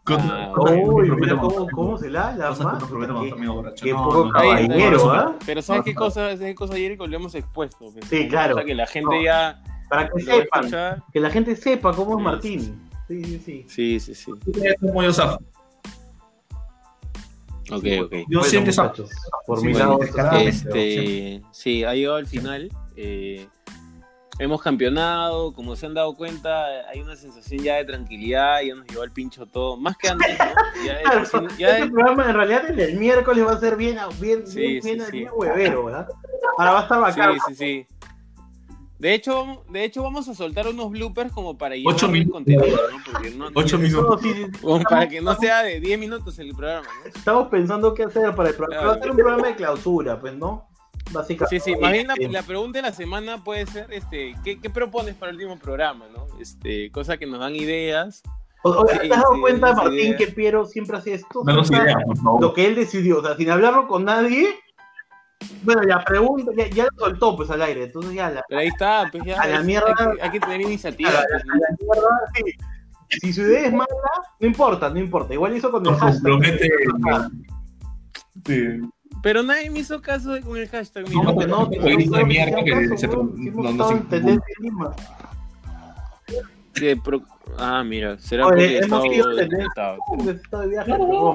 [0.07, 2.83] Ah, Uy, mira cómo, cómo se la la más.
[3.81, 4.39] Qué No, poco no, no.
[4.39, 5.37] Ahí, caballero, ¿ah?
[5.47, 6.15] Pero ¿sabes qué cosa?
[6.31, 7.07] ¿Sabes qué cosa, Jericho?
[7.07, 7.87] Lo hemos expuesto.
[7.93, 8.05] pues.
[8.09, 8.55] Sí, claro.
[8.55, 9.23] O sea, que la gente No.
[9.23, 9.63] ya
[9.93, 12.89] Para que sepan, que la gente sepa cómo es Martín.
[13.09, 13.65] Sí, sí, sí.
[13.69, 14.33] Sí, sí, sí.
[14.81, 15.39] Como yo zafo.
[17.71, 18.13] Ok, ok.
[18.13, 19.05] Yo Bueno, siempre zafo.
[19.47, 20.39] Por Sí, mi bueno, lado.
[20.39, 22.71] Este, sí, ha llegado al final.
[22.97, 23.47] eh,
[24.39, 28.87] hemos campeonado, como se han dado cuenta, hay una sensación ya de tranquilidad, ya nos
[28.87, 30.45] llevó al pincho todo, más que antes, ¿no?
[30.87, 33.99] Ya, Claro, ya este es- programa en realidad el del miércoles va a ser bien,
[34.21, 35.13] bien, Sí, bien, sí, bien, sí.
[35.13, 36.09] bien huevero, ¿verdad?
[36.59, 37.35] Ahora va a estar bacán.
[37.35, 37.87] sí, sí, sí.
[39.03, 42.35] De hecho, de hecho, vamos a soltar unos bloopers como para llevar Ocho minutos.
[42.35, 42.99] contenido, ¿no?
[43.13, 44.21] Porque no- Ocho No, minutos.
[44.23, 44.61] sí, sí, sí.
[44.61, 47.09] como para que no sea de 10 minutos el programa, ¿no?
[47.13, 48.81] Estamos pensando qué hacer para el programa.
[48.83, 48.89] Claro.
[48.89, 50.69] Va a ser un programa de clausura, pues, ¿no?
[51.11, 51.59] Básicamente.
[51.59, 52.29] Sí, sí, más bien la, Sí.
[52.29, 56.07] la pregunta de la semana puede ser, este, ¿qué, qué propones para el último programa,
[56.17, 56.27] no?
[56.41, 58.23] Este, cosa que nos dan ideas.
[58.63, 61.43] O- o- ¿Te has dado sí, cuenta, sí, Martín, que Piero siempre hace esto?
[61.43, 62.41] Por favor.
[62.41, 64.55] Lo que él decidió, o sea, sin hablarlo con nadie.
[65.63, 68.69] Bueno, la pregunta, ya, ya lo soltó pues al aire, entonces ya la, Pero ahí
[68.69, 69.95] está, pues ya A la mierda.
[69.99, 71.11] hay, que, hay que tener iniciativa.
[71.11, 71.53] a la- pues, ¿no?
[71.55, 73.19] a la mierda, sí.
[73.21, 73.87] Si su idea es mala,
[74.41, 75.35] no importa, no importa.
[75.35, 76.33] Igual hizo con el hashtag.
[77.11, 77.29] Ah,
[78.47, 78.81] Sí.
[79.23, 81.05] Pero nadie me hizo caso con el hashtag.
[81.11, 81.37] No, mira.
[81.39, 84.95] que no, que Jueguito de no, mierda no, que se- no- no.
[86.75, 87.23] Que pro-
[87.59, 89.97] Ah, mira, será Oye, porque he hemos sido tendencia.
[90.63, 90.93] de viaje,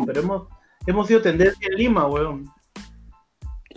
[0.07, 0.47] pero hemos,
[0.87, 2.49] hemos sido tendencia en Lima, weón.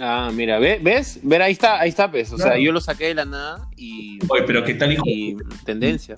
[0.01, 1.21] Ah, mira, ¿ve- ¿ves?
[1.23, 2.33] Ver, ahí está, ahí está, pues.
[2.33, 5.03] O sea, yo lo saqué de la nada y, Oye, pero ¿qué tal, hijo?
[5.05, 6.17] y tendencia.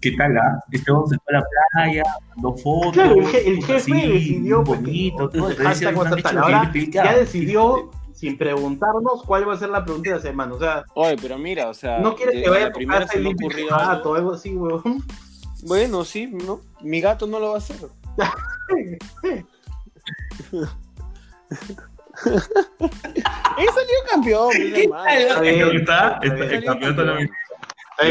[0.00, 0.58] ¿Qué tal, ah?
[0.72, 2.02] Este hombre se fue a la playa,
[2.34, 2.92] mandó fotos.
[2.92, 5.48] Claro, el, je- el cosas jefe así, decidió pues, bonito, todo.
[5.50, 10.10] el hashtag va a Ahora ya decidió sin preguntarnos cuál va a ser la pregunta
[10.10, 10.54] de la semana.
[10.54, 12.00] O sea, Oye, pero mira, o sea.
[12.00, 15.04] no quiere de- que vaya a tu casa y limpie gato algo así, weón.
[15.62, 16.60] Bueno, sí, ¿no?
[16.82, 17.76] Mi gato no lo va a hacer.
[22.24, 25.10] Él salió campeón, mi hermano.
[25.10, 25.84] Está bien, El bien.
[26.52, 27.28] el campeonato no Eh,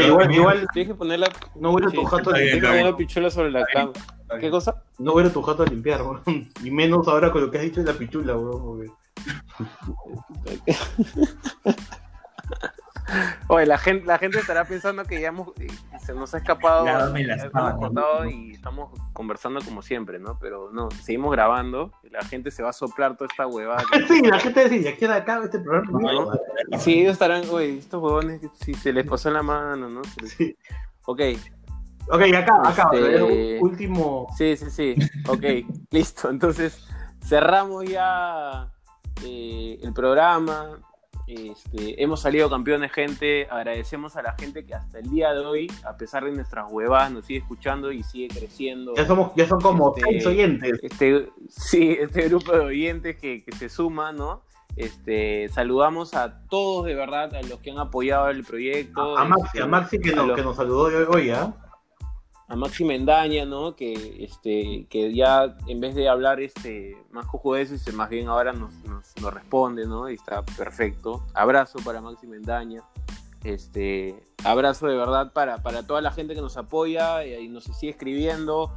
[0.06, 2.18] igual, igual Tienes que poner la, no voy a ir a tu Sí, jato a
[2.18, 2.72] está bien, tienes que limpiar.
[2.72, 3.92] poner la pichula sobre la cama.
[4.40, 4.82] ¿Qué cosa?
[4.98, 6.22] No voy a ir a tu jato a limpiar, weón.
[6.64, 8.90] Y menos ahora con lo que has dicho de la pichula, weón.
[13.48, 15.48] Oye, la gente, la gente estará pensando que ya hemos,
[16.04, 18.30] se nos ha escapado, Ya, dame la hemos sábana, cortado ¿no?
[18.30, 20.38] y estamos conversando como siempre, ¿no?
[20.40, 23.82] Pero no, seguimos grabando, y la gente se va a soplar toda esta huevada.
[23.90, 26.00] que- Sí, la gente dice, ya queda acá este programa.
[26.70, 26.78] ¿no?
[26.78, 30.02] Sí, ellos estarán, oye, estos huevones, si se les pasó en la mano, ¿no?
[30.20, 30.56] Les- Sí.
[31.06, 31.20] Ok,
[32.08, 34.26] Ok, acá, acá, Este- último.
[34.36, 34.94] sí, sí, sí,
[35.28, 35.44] ok,
[35.92, 36.30] listo.
[36.30, 36.84] Entonces,
[37.24, 38.68] cerramos ya
[39.24, 40.80] eh, el programa.
[41.32, 43.46] Este, hemos salido campeones, gente.
[43.50, 47.10] Agradecemos a la gente que hasta el día de hoy, a pesar de nuestras huevadas,
[47.10, 48.92] nos sigue escuchando y sigue creciendo.
[48.96, 50.78] Ya somos, ya son como Este- seis oyentes.
[50.82, 54.42] Este, sí, este grupo de oyentes que, que se suma, ¿no?
[54.76, 59.16] Este, saludamos a todos de verdad, a los que han apoyado el proyecto.
[59.16, 61.54] A Maxi, este, a Maxi que a nos, los- que nos saludó hoy, hoy ¿ah?
[62.48, 63.74] A Maxi Mendaña, ¿no?
[63.76, 68.72] Que, este, que ya en vez de hablar este, más cojudeces, más bien ahora nos,
[68.84, 70.10] nos, nos responde, ¿no?
[70.10, 71.24] Y está perfecto.
[71.34, 72.82] Abrazo para Maxi Mendaña.
[73.44, 77.64] Este, abrazo de verdad para, para toda la gente que nos apoya y, y nos
[77.64, 78.70] sigue escribiendo.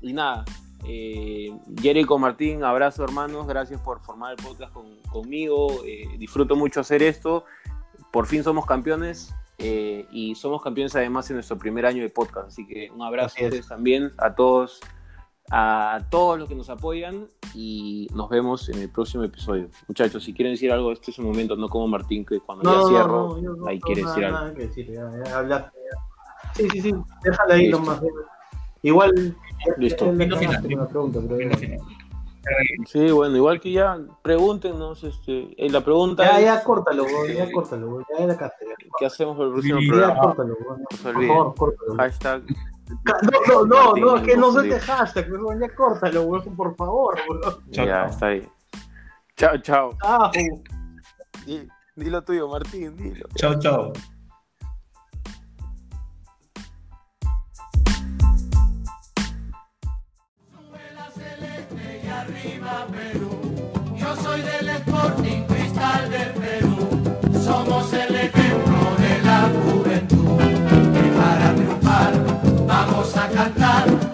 [0.00, 0.44] Y nada,
[0.84, 5.84] eh, Jericho Martín, abrazo hermanos, gracias por formar el podcast con- conmigo.
[5.84, 7.44] eh, disfruto mucho hacer esto.
[8.12, 12.48] Por fin somos campeones eh, y somos campeones además en nuestro primer año de podcast.
[12.48, 13.44] Así que un abrazo a es.
[13.46, 14.80] ustedes también, a todos,
[15.50, 19.68] a todos los que nos apoyan y nos vemos en el próximo episodio.
[19.88, 22.72] Muchachos, si quieren decir algo, este es el momento, no como Martín, que cuando No,
[22.72, 24.38] ya no, cierro, no, no ahí quiere nada, decir algo.
[24.38, 26.52] nada que decir, ya, ya hablaste, ya.
[26.54, 28.00] Sí, sí, sí, déjala ahí nomás.
[28.82, 29.36] Igual.
[29.76, 30.12] Listo.
[30.16, 31.50] pregunta, pero.
[32.86, 37.32] Sí, bueno, igual que ya, pregúntenos, este, eh, la pregunta Ya, es, ya, córtalo, weón,
[37.32, 38.74] ya, córtalo, weón, ya la cagaste, ya.
[38.98, 40.20] ¿qué hacemos para el próximo Sí, Ya, programa?
[40.20, 41.36] córtalo, weón, No se por olviden.
[41.36, 41.94] favor, córtalo.
[41.96, 42.42] Hashtag.
[42.88, 46.76] No, no, no, no, es que no se te hashtag, weón, ya córtalo, weón, por
[46.76, 47.16] favor.
[47.70, 48.06] Chao, ya, chao.
[48.06, 48.48] está ahí.
[49.36, 49.90] Chao, chao.
[50.02, 50.30] Ah,
[51.44, 53.26] Di- Dilo tuyo, Martín, dilo.
[53.34, 53.92] Chao, chao.
[63.96, 66.88] Yo soy del Sporting Cristal del Perú,
[67.44, 70.40] somos el ejemplo de la juventud.
[70.94, 72.12] Y para triunfar,
[72.68, 74.07] vamos a cantar.